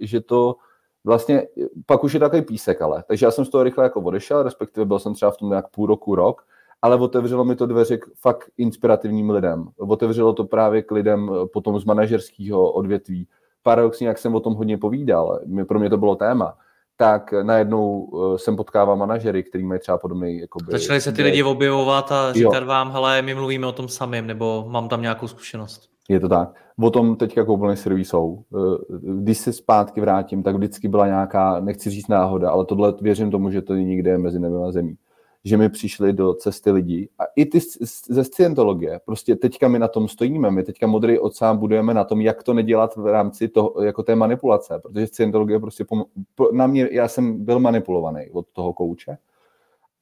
[0.01, 0.55] že to
[1.03, 1.47] vlastně,
[1.85, 4.85] pak už je takový písek ale, takže já jsem z toho rychle jako odešel, respektive
[4.85, 6.41] byl jsem třeba v tom jak půl roku, rok,
[6.81, 9.67] ale otevřelo mi to dveře k fakt inspirativním lidem.
[9.77, 13.27] Otevřelo to právě k lidem potom z manažerského odvětví.
[13.63, 16.57] Paradoxně, jak jsem o tom hodně povídal, pro mě to bylo téma,
[16.97, 20.39] tak najednou jsem potkával manažery, který mají třeba podobný...
[20.39, 22.65] Jakoby, Začali se ty lidi objevovat a říkat jo.
[22.65, 25.89] vám, hele, my mluvíme o tom samém, nebo mám tam nějakou zkušenost.
[26.09, 26.49] Je to tak.
[26.81, 28.43] O tom teďka koupelny syrový jsou.
[29.21, 33.51] Když se zpátky vrátím, tak vždycky byla nějaká, nechci říct náhoda, ale tohle věřím tomu,
[33.51, 34.95] že to je nikde mezi nebem a zemí
[35.45, 37.09] že mi přišli do cesty lidí.
[37.19, 37.59] A i ty
[38.09, 42.21] ze scientologie, prostě teďka my na tom stojíme, my teďka modrý oceán budujeme na tom,
[42.21, 46.05] jak to nedělat v rámci toho, jako té manipulace, protože scientologie prostě pom-
[46.51, 49.17] na mě, já jsem byl manipulovaný od toho kouče,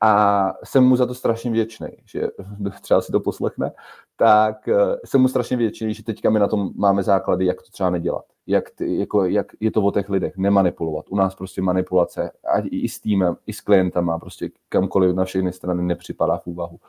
[0.06, 2.28] a jsem mu za to strašně vděčný, že
[2.82, 3.72] třeba si to poslechne,
[4.18, 4.76] tak eh,
[5.06, 8.26] jsem mu strašně vděčný, že teďka my na tom máme základy, jak to třeba nedělat.
[8.48, 11.06] Jak, ty, jako, jak je to o těch lidech, nemanipulovat.
[11.10, 15.54] U nás prostě manipulace, a i s týmem, i s klientama, prostě kamkoliv na všechny
[15.54, 16.80] strany nepřipadá v úvahu.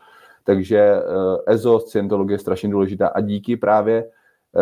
[0.44, 4.10] Takže uh, EZO, scientologie je strašně důležitá a díky právě Eh,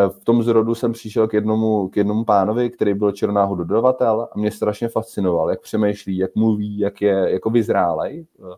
[0.09, 4.39] v tom zrodu jsem přišel k jednomu, k jednomu pánovi, který byl černáho dodavatel a
[4.39, 8.27] mě strašně fascinoval, jak přemýšlí, jak mluví, jak je jako vyzrálej.
[8.41, 8.57] Eh,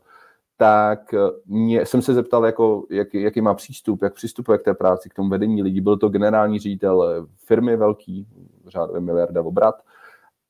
[0.57, 4.75] tak eh, mě, jsem se zeptal, jako, jak, jaký má přístup, jak přistupuje k té
[4.75, 5.81] práci, k tomu vedení lidí.
[5.81, 8.27] Byl to generální ředitel firmy velký,
[8.67, 9.75] řádově miliarda obrat,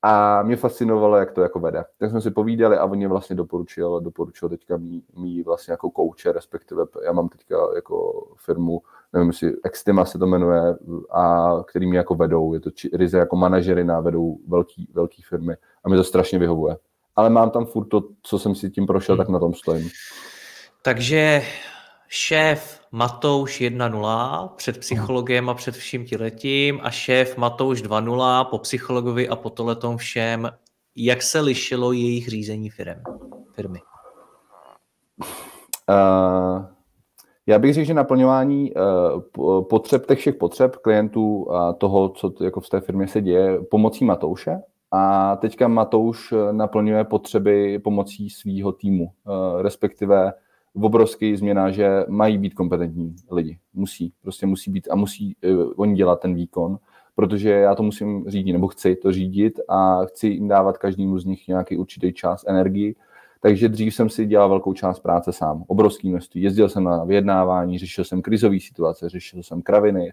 [0.06, 1.84] a mě fascinovalo, jak to jako vede.
[1.98, 5.90] Tak jsme si povídali a on mě vlastně doporučil, doporučil teďka mý, mý vlastně jako
[5.90, 8.82] kouče, respektive já mám teďka jako firmu,
[9.14, 10.76] nevím, jestli Extima se to jmenuje,
[11.10, 15.22] a který mě jako vedou, je to či, ryze jako manažery na vedou velký, velký
[15.22, 16.76] firmy a mi to strašně vyhovuje.
[17.16, 19.24] Ale mám tam furt to, co jsem si tím prošel, hmm.
[19.24, 19.90] tak na tom stojím.
[20.82, 21.42] Takže
[22.08, 29.28] šéf Matouš 1.0 před psychologem a před vším tímhletím a šéf Matouš 2.0 po psychologovi
[29.28, 30.50] a po tohletom všem.
[30.96, 33.02] Jak se lišilo jejich řízení firm,
[33.54, 33.80] firmy?
[35.88, 36.73] Uh,
[37.46, 38.72] já bych řekl, že naplňování
[39.36, 43.60] uh, potřeb, těch všech potřeb klientů a toho, co jako v té firmě se děje,
[43.70, 44.60] pomocí Matouše.
[44.90, 50.32] A teďka Matouš naplňuje potřeby pomocí svého týmu, uh, respektive
[50.82, 53.58] obrovský změna, že mají být kompetentní lidi.
[53.74, 55.36] Musí, prostě musí být a musí
[55.76, 56.78] oni dělat ten výkon,
[57.14, 61.24] protože já to musím řídit, nebo chci to řídit a chci jim dávat každému z
[61.24, 62.96] nich nějaký určitý čas, energii.
[63.44, 66.42] Takže dřív jsem si dělal velkou část práce sám, obrovský množství.
[66.42, 70.12] Jezdil jsem na vyjednávání, řešil jsem krizové situace, řešil jsem kraviny,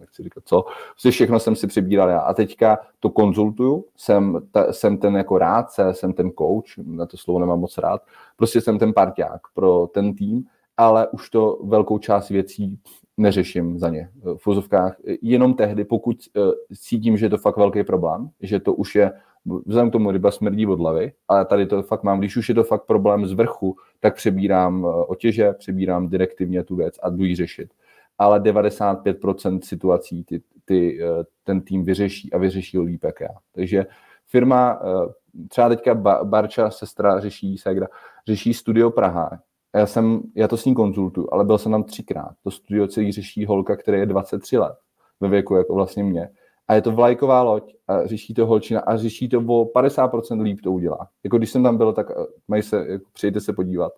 [0.00, 2.18] nechci říkat co, prostě všechno jsem si přibíral já.
[2.18, 7.16] A teďka to konzultuju, jsem, ta, jsem ten jako rádce, jsem ten coach, na to
[7.16, 8.02] slovo nemám moc rád,
[8.36, 10.44] prostě jsem ten parťák pro ten tým,
[10.76, 12.78] ale už to velkou část věcí
[13.16, 14.96] neřeším za ně v fuzovkách.
[15.22, 19.12] Jenom tehdy, pokud uh, cítím, že je to fakt velký problém, že to už je,
[19.44, 22.54] vzhledem k tomu ryba smrdí od hlavy, ale tady to fakt mám, když už je
[22.54, 27.24] to fakt problém z vrchu, tak přebírám uh, otěže, přebírám direktivně tu věc a jdu
[27.24, 27.68] ji řešit
[28.22, 33.28] ale 95% situací ty, ty, eh, ten tým vyřeší a vyřeší líp jak já.
[33.54, 33.86] Takže
[34.26, 35.12] firma, eh,
[35.48, 37.86] třeba teďka Barča, sestra řeší, Segra,
[38.26, 39.30] řeší Studio Praha.
[39.74, 42.32] Já, jsem, já to s ní konzultuju, ale byl jsem tam třikrát.
[42.44, 44.76] To studio celý řeší holka, která je 23 let
[45.20, 46.28] ve věku, jako vlastně mě.
[46.72, 50.60] A je to vlajková loď a řeší to holčina a řeší to o 50% líp
[50.60, 51.08] to udělá.
[51.24, 52.14] Jako když jsem tam byl, tak eh,
[52.48, 53.92] mají se, jako, přijďte se podívat.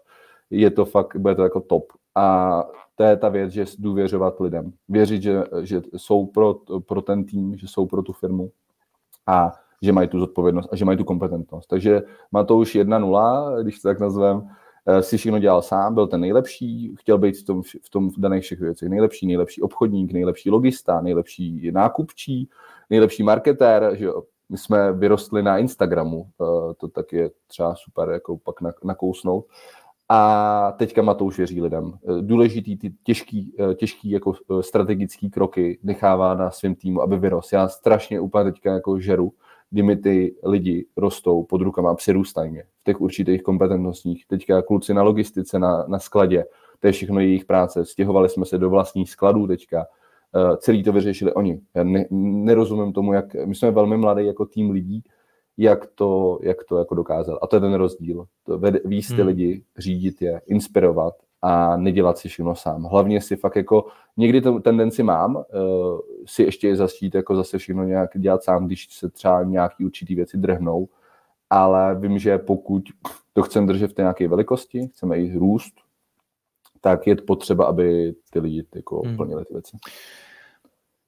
[0.51, 1.93] Je to fakt, bude to jako top.
[2.15, 2.65] A
[2.95, 4.73] to je ta věc, že důvěřovat lidem.
[4.89, 6.55] Věřit, že, že jsou pro,
[6.87, 8.51] pro ten tým, že jsou pro tu firmu
[9.27, 9.53] a
[9.83, 11.69] že mají tu zodpovědnost a že mají tu kompetentnost.
[11.69, 12.03] Takže
[12.33, 14.49] má to už 1-0, když to tak nazvem,
[15.01, 18.43] si všechno dělal sám, byl ten nejlepší, chtěl být v tom, v tom v daných
[18.43, 22.49] všech věcech nejlepší, nejlepší obchodník, nejlepší logista, nejlepší nákupčí,
[22.91, 24.23] nejlepší marketér, že jo.
[24.49, 28.55] My jsme vyrostli na Instagramu, eh, to tak je třeba super jako pak
[28.85, 29.47] nakousnout.
[30.09, 31.93] A teďka Matouš věří lidem.
[32.21, 37.53] Důležitý ty těžký, těžký jako strategický kroky nechává na svém týmu, aby vyrost.
[37.53, 39.33] Já strašně úplně teďka jako žeru,
[39.75, 41.95] kdy mi ty lidi rostou pod rukama
[42.51, 44.27] mě v těch určitých kompetentnostních.
[44.27, 46.45] Teďka kluci na logistice, na, na skladě,
[46.81, 47.85] to je všechno jejich práce.
[47.85, 49.87] Stěhovali jsme se do vlastních skladů teďka.
[50.57, 51.61] Celý to vyřešili oni.
[51.75, 55.03] Já ne, nerozumím tomu, jak my jsme velmi mladý jako tým lidí,
[55.59, 57.39] jak to, jak to jako dokázal.
[57.43, 58.25] A to je ten rozdíl.
[58.45, 59.27] To víc ty hmm.
[59.27, 61.15] lidi, řídit je, inspirovat
[61.47, 62.83] a nedělat si všechno sám.
[62.83, 63.87] Hlavně si fakt jako,
[64.17, 65.43] někdy tu tendenci mám, uh,
[66.27, 70.37] si ještě zastít jako zase všechno nějak dělat sám, když se třeba nějaký určitý věci
[70.37, 70.89] drhnou,
[71.51, 72.83] ale vím, že pokud
[73.33, 75.75] to chceme držet v té nějaké velikosti, chceme jít růst,
[76.81, 79.17] tak je potřeba, aby ty lidi jako hmm.
[79.17, 79.77] plnili ty věci.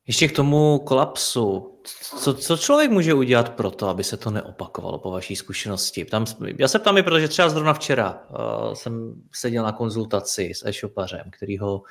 [0.07, 1.73] Ještě k tomu kolapsu.
[2.19, 6.05] Co, co člověk může udělat pro to, aby se to neopakovalo po vaší zkušenosti?
[6.05, 6.25] Tam,
[6.59, 11.23] já se ptám i, protože třeba zrovna včera uh, jsem seděl na konzultaci s e-shopařem,
[11.31, 11.83] který ho,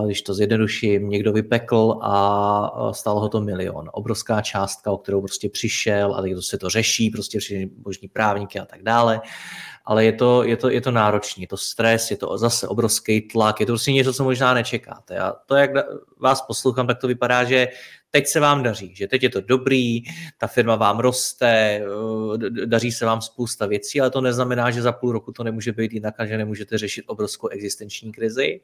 [0.00, 3.90] uh, když to zjednoduším, někdo vypekl a uh, stálo ho to milion.
[3.92, 7.38] Obrovská částka, o kterou prostě přišel a teď to se to řeší, prostě
[7.84, 9.20] možní právníky a tak dále
[9.90, 13.20] ale je to, je to, je to náročný, je to stres, je to zase obrovský
[13.20, 15.18] tlak, je to prostě něco, co možná nečekáte.
[15.18, 15.70] A to, jak
[16.18, 17.68] vás poslouchám, tak to vypadá, že
[18.10, 20.02] teď se vám daří, že teď je to dobrý,
[20.38, 24.92] ta firma vám roste, eh, daří se vám spousta věcí, ale to neznamená, že za
[24.92, 28.60] půl roku to nemůže být jinak a že nemůžete řešit obrovskou existenční krizi.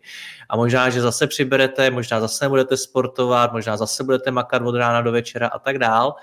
[0.48, 5.00] A možná, že zase přiberete, možná zase budete sportovat, možná zase budete makat od rána
[5.00, 6.14] do večera a tak dál.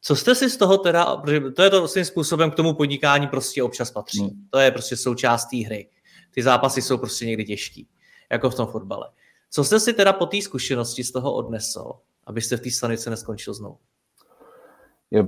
[0.00, 3.26] Co jste si z toho teda, protože to je to svým způsobem k tomu podnikání
[3.26, 4.20] prostě občas patří.
[4.20, 4.48] Hmm.
[4.50, 5.90] To je prostě součást té hry.
[6.30, 7.88] Ty zápasy jsou prostě někdy těžký,
[8.30, 9.10] jako v tom fotbale.
[9.50, 11.92] Co jste si teda po té zkušenosti z toho odnesl,
[12.26, 13.78] abyste v té stanici neskončil znovu?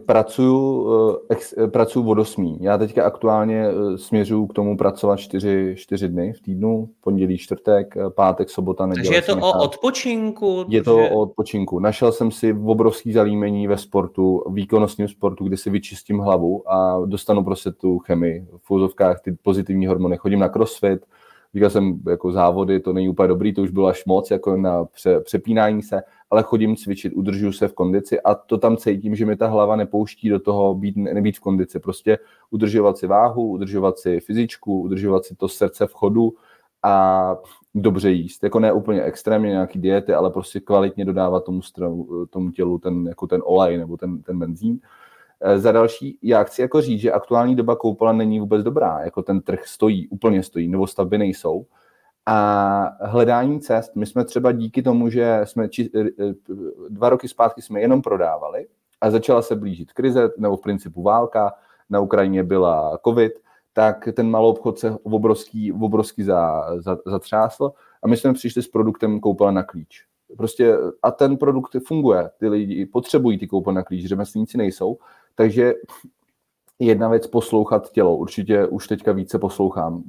[0.07, 0.89] Pracuju,
[1.31, 2.59] eh, eh, pracuju od osmí.
[2.61, 7.95] Já teďka aktuálně eh, směřuju k tomu pracovat čtyři, čtyři dny v týdnu, pondělí, čtvrtek,
[8.15, 9.05] pátek, sobota, neděle.
[9.05, 10.65] Takže je to o odpočinku?
[10.69, 11.79] Je to o odpočinku.
[11.79, 17.45] Našel jsem si obrovský zalímení ve sportu, výkonnostním sportu, kde si vyčistím hlavu a dostanu
[17.45, 18.47] prostě tu chemii.
[18.63, 20.17] V úzovkách ty pozitivní hormony.
[20.17, 21.07] Chodím na crossfit,
[21.55, 24.85] Říkal jsem, jako závody, to není úplně dobrý, to už bylo až moc, jako na
[24.85, 29.27] pře, přepínání se, ale chodím cvičit, udržuju se v kondici a to tam cítím, že
[29.27, 31.79] mi ta hlava nepouští do toho být, nebýt v kondici.
[31.79, 32.19] Prostě
[32.51, 36.33] udržovat si váhu, udržovat si fyzičku, udržovat si to srdce v chodu
[36.83, 37.37] a
[37.75, 38.45] dobře jíst.
[38.45, 41.61] Jako ne úplně extrémně nějaký diety, ale prostě kvalitně dodávat tomu,
[42.31, 44.81] tomu tělu ten, jako ten olej nebo ten, ten benzín.
[45.57, 49.41] Za další, já chci jako říct, že aktuální doba koupela není vůbec dobrá, jako ten
[49.41, 51.67] trh stojí, úplně stojí, nebo stavby nejsou.
[52.27, 56.35] A hledání cest, my jsme třeba díky tomu, že jsme či, eh, eh,
[56.89, 58.67] dva roky zpátky jsme jenom prodávali
[59.01, 61.53] a začala se blížit krize, nebo v principu válka,
[61.91, 63.33] na Ukrajině byla covid,
[63.73, 67.73] tak ten malou obchod se obrovský, obrovský za, za, zatřásl
[68.03, 70.05] a my jsme přišli s produktem koupela na klíč.
[70.37, 74.99] Prostě a ten produkt funguje, ty lidi potřebují ty koupele na klíč, řemeslníci nejsou,
[75.41, 75.75] takže
[76.79, 78.17] jedna věc poslouchat tělo.
[78.17, 80.03] Určitě už teďka více poslouchám.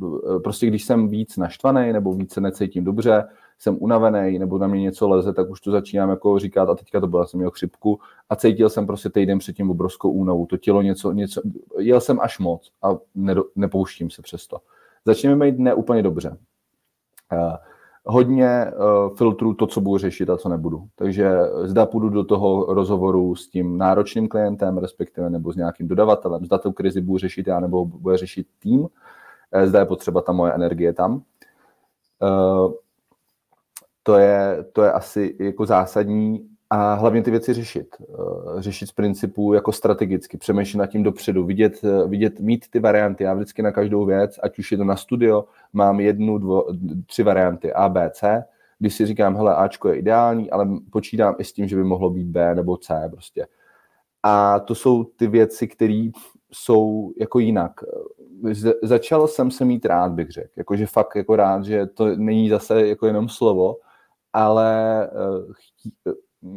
[0.44, 3.28] Prostě když jsem víc naštvaný nebo více necítím dobře,
[3.60, 7.00] jsem unavený nebo na mě něco leze, tak už to začínám jako říkat a teďka
[7.00, 10.46] to byla jsem měl chřipku a cítil jsem prostě týden předtím obrovskou únavu.
[10.46, 11.42] To tělo něco, něco
[11.78, 14.58] jel jsem až moc a nedo, nepouštím se přesto.
[15.06, 16.38] Začněme mít neúplně dobře.
[17.32, 17.56] Uh,
[18.06, 20.88] hodně uh, filtru to, co budu řešit a co nebudu.
[20.95, 21.32] Takže
[21.64, 26.58] zda půjdu do toho rozhovoru s tím náročným klientem, respektive nebo s nějakým dodavatelem, zda
[26.58, 28.88] tu krizi budu řešit já nebo bude řešit tým,
[29.52, 31.22] eh, zda je potřeba ta moje energie tam.
[32.22, 32.74] Uh,
[34.04, 37.96] to je, to je asi jako zásadní a hlavně ty věci řešit.
[38.02, 42.80] Eh, řešit z principu jako strategicky, přemýšlet nad tím dopředu, vidět, eh, vidět, mít ty
[42.80, 43.24] varianty.
[43.24, 46.68] Já vždycky na každou věc, ať už je to na studio, mám jednu, dvo,
[47.06, 48.44] tři varianty A, B, C.
[48.80, 52.10] Když si říkám, hele, Ačko je ideální, ale počítám i s tím, že by mohlo
[52.10, 53.48] být B nebo C prostě.
[54.24, 56.10] A to jsou ty věci, které
[56.52, 57.72] jsou jako jinak.
[58.84, 60.50] Začal jsem se mít rád, bych řekl.
[60.56, 63.78] Jakože fakt jako rád, že to není zase jako jenom slovo,
[64.34, 66.12] ale eh,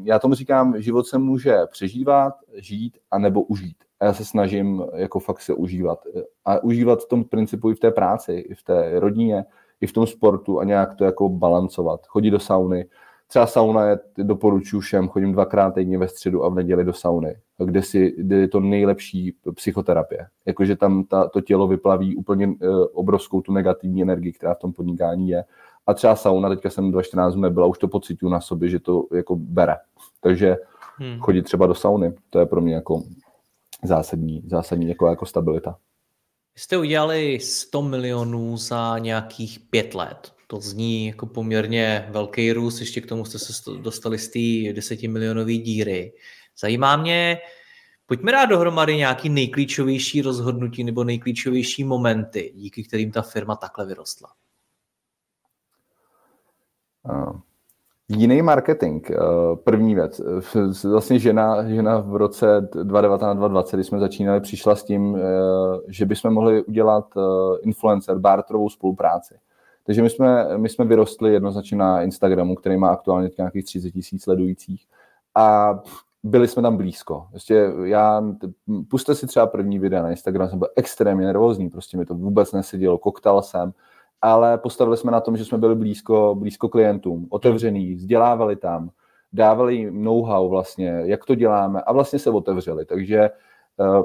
[0.04, 3.76] já tomu říkám, život se může přežívat, žít a nebo užít.
[4.00, 5.98] A já se snažím jako fakt se užívat.
[6.44, 9.44] A užívat v tom principu i v té práci, i v té rodině,
[9.80, 12.06] i v tom sportu a nějak to jako balancovat.
[12.06, 12.86] Chodit do sauny.
[13.26, 17.36] Třeba sauna je, doporučuji všem, chodím dvakrát týdně ve středu a v neděli do sauny,
[17.64, 20.26] kde, si, kde je to nejlepší psychoterapie.
[20.46, 22.54] Jakože tam ta, to tělo vyplaví úplně uh,
[22.92, 25.44] obrovskou tu negativní energii, která v tom podnikání je
[25.86, 29.36] a třeba sauna, teďka jsem 2014 nebyla, už to pocituju na sobě, že to jako
[29.36, 29.76] bere.
[30.20, 30.56] Takže
[30.96, 31.18] hmm.
[31.18, 33.02] chodit třeba do sauny, to je pro mě jako
[33.82, 35.78] zásadní, zásadní jako, jako stabilita.
[36.54, 40.32] Vy jste udělali 100 milionů za nějakých pět let.
[40.46, 45.02] To zní jako poměrně velký růst, ještě k tomu jste se dostali z té 10
[45.02, 46.12] milionové díry.
[46.58, 47.38] Zajímá mě,
[48.06, 54.28] pojďme dát dohromady nějaký nejklíčovější rozhodnutí nebo nejklíčovější momenty, díky kterým ta firma takhle vyrostla.
[58.08, 59.16] Jiný marketing, eh,
[59.64, 60.20] první věc.
[60.84, 65.20] Vlastně žena, žena v roce 2019-2020, kdy jsme začínali, přišla s tím, eh,
[65.88, 67.20] že bychom mohli udělat eh,
[67.62, 69.34] influencer, barterovou spolupráci.
[69.86, 74.22] Takže my jsme, my jsme vyrostli jednoznačně na Instagramu, který má aktuálně nějakých 30 tisíc
[74.22, 74.86] sledujících
[75.34, 75.78] a
[76.22, 77.26] byli jsme tam blízko.
[77.30, 78.22] Prostě já,
[78.88, 82.52] puste si třeba první videa na Instagram, jsem byl extrémně nervózní, prostě mi to vůbec
[82.52, 83.72] nesedělo, koktal jsem,
[84.24, 88.90] ale postavili jsme na tom, že jsme byli blízko, blízko klientům, otevřený, vzdělávali tam,
[89.32, 92.84] dávali jim know-how vlastně, jak to děláme a vlastně se otevřeli.
[92.84, 94.02] Takže eh,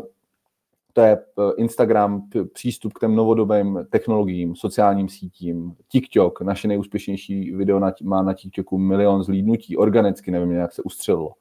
[0.93, 7.82] to je eh, Instagram, přístup k těm novodobým technologiím, sociálním sítím, TikTok, naše nejúspěšnější video
[8.03, 11.32] má na TikToku milion zlídnutí, organicky, nevím, jak se ustřelilo.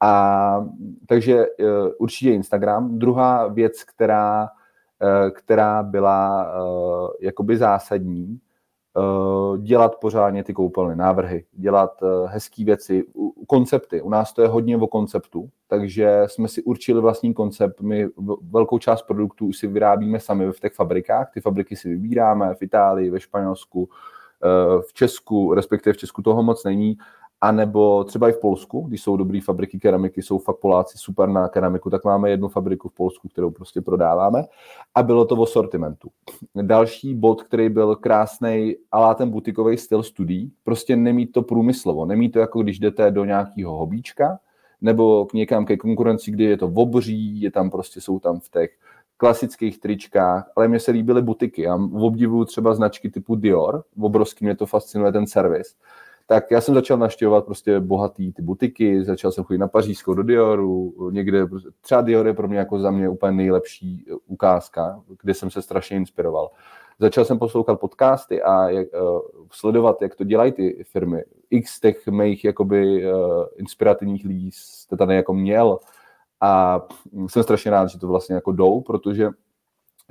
[0.00, 0.66] A
[1.06, 1.64] takže eh,
[1.98, 2.98] určitě Instagram.
[2.98, 4.48] Druhá věc, která
[5.30, 6.52] která byla
[7.20, 8.38] jakoby zásadní,
[9.58, 13.04] dělat pořádně ty koupelny, návrhy, dělat hezké věci,
[13.46, 14.02] koncepty.
[14.02, 17.80] U nás to je hodně o konceptu, takže jsme si určili vlastní koncept.
[17.80, 18.08] My
[18.50, 21.30] velkou část produktů si vyrábíme sami v těch fabrikách.
[21.34, 23.88] Ty fabriky si vybíráme v Itálii, ve Španělsku,
[24.88, 26.96] v Česku, respektive v Česku toho moc není,
[27.44, 31.28] a nebo třeba i v Polsku, když jsou dobré fabriky keramiky, jsou fakt Poláci super
[31.28, 34.44] na keramiku, tak máme jednu fabriku v Polsku, kterou prostě prodáváme
[34.94, 36.08] a bylo to v sortimentu.
[36.62, 42.32] Další bod, který byl krásný, ale ten butikový styl studií, prostě nemít to průmyslovo, nemít
[42.32, 44.38] to jako když jdete do nějakého hobíčka,
[44.80, 48.50] nebo k někam ke konkurenci, kdy je to obří, je tam prostě, jsou tam v
[48.50, 48.70] těch
[49.16, 51.62] klasických tričkách, ale mně se líbily butiky.
[51.62, 55.76] Já obdivuju třeba značky typu Dior, obrovský mě to fascinuje ten servis
[56.26, 60.22] tak já jsem začal naštěvovat prostě bohatý ty butiky, začal jsem chodit na Pařížskou do
[60.22, 61.46] Dioru, někde,
[61.80, 65.96] třeba Dior je pro mě jako za mě úplně nejlepší ukázka, kde jsem se strašně
[65.96, 66.50] inspiroval.
[66.98, 69.20] Začal jsem poslouchat podcasty a jak, uh,
[69.52, 71.24] sledovat, jak to dělají ty firmy.
[71.50, 75.78] X těch mých jakoby uh, inspirativních lidí jste tady jako měl
[76.40, 76.82] a
[77.26, 79.30] jsem strašně rád, že to vlastně jako jdou, protože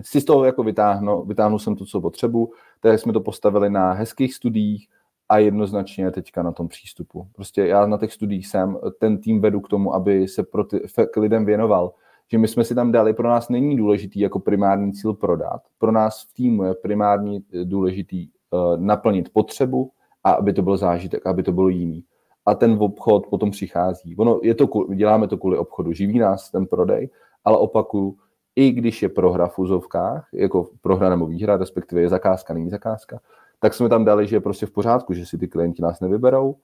[0.01, 3.93] si z toho jako vytáhnu, vytáhnu jsem to, co potřebu, tak jsme to postavili na
[3.93, 4.87] hezkých studiích,
[5.29, 7.27] a jednoznačně teďka na tom přístupu.
[7.35, 10.81] Prostě já na těch studiích jsem, ten tým vedu k tomu, aby se pro ty,
[11.13, 11.93] k lidem věnoval.
[12.31, 15.91] Že my jsme si tam dali, pro nás není důležitý jako primární cíl prodat, pro
[15.91, 19.91] nás v týmu je primární eh, důležitý uh, naplnit potřebu
[20.23, 22.03] a aby to byl zážitek, aby to bylo jiný.
[22.45, 24.15] A ten obchod potom přichází.
[24.15, 27.09] Ono, je to, děláme to kvůli obchodu, živí nás ten prodej,
[27.45, 28.17] ale opakuju,
[28.55, 33.19] i když je prohra v úzovkách, jako prohra nebo výhra, respektive je zakázka, není zakázka,
[33.63, 36.55] tak jsme tam dali, že je prostě v pořádku, že si ty klienti nás nevyberou,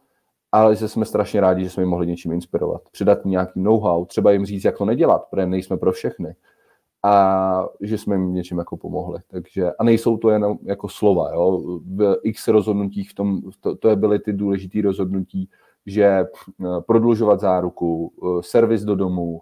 [0.51, 2.81] ale že jsme strašně rádi, že jsme jim mohli něčím inspirovat.
[2.91, 6.35] Předat nějaký know-how, třeba jim říct, jak to nedělat, protože nejsme pro všechny.
[7.03, 9.19] A že jsme jim něčím jako pomohli.
[9.27, 11.31] Takže, a nejsou to jenom jako slova.
[11.33, 11.61] Jo?
[11.85, 15.49] V x rozhodnutích v tom, to, to byly ty důležité rozhodnutí,
[15.85, 16.25] že eh,
[16.87, 19.41] prodlužovat záruku, eh, servis do domu,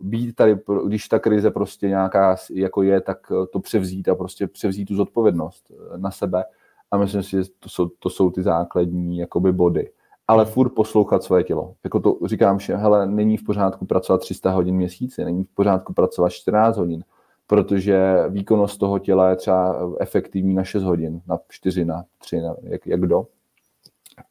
[0.00, 4.46] být tady, když ta krize prostě nějaká jako je, tak eh, to převzít a prostě
[4.46, 6.44] převzít tu zodpovědnost eh, na sebe.
[6.90, 9.90] A myslím si, že to jsou, to jsou ty základní jakoby body.
[10.28, 10.52] Ale hmm.
[10.52, 11.74] furt poslouchat svoje tělo.
[11.84, 15.92] Jako to říkám, že hele, není v pořádku pracovat 300 hodin měsíci, není v pořádku
[15.92, 17.04] pracovat 14 hodin,
[17.46, 22.54] protože výkonnost toho těla je třeba efektivní na 6 hodin, na 4, na 3, na
[22.62, 23.26] jak, jak kdo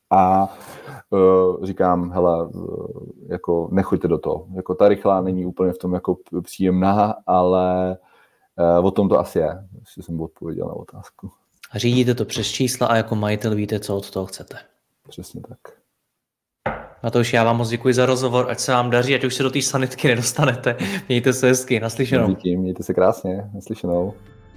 [0.10, 0.54] a
[1.10, 2.88] uh, říkám, hele, uh,
[3.28, 4.48] jako nechoďte do toho.
[4.56, 7.98] Jako ta rychlá není úplně v tom jako příjemná, ale
[8.80, 11.32] uh, o tom to asi je, jestli jsem odpověděl na otázku.
[11.72, 14.58] A řídíte to přes čísla a jako majitel víte, co od toho chcete.
[15.10, 15.60] Přesně tak.
[17.20, 19.50] už já vám moc děkuji za rozhovor, ať se vám daří, ať už se do
[19.50, 20.76] té sanitky nedostanete.
[21.08, 22.28] Mějte se hezky, naslyšenou.
[22.28, 24.14] Díky, mějte se krásně, naslyšenou.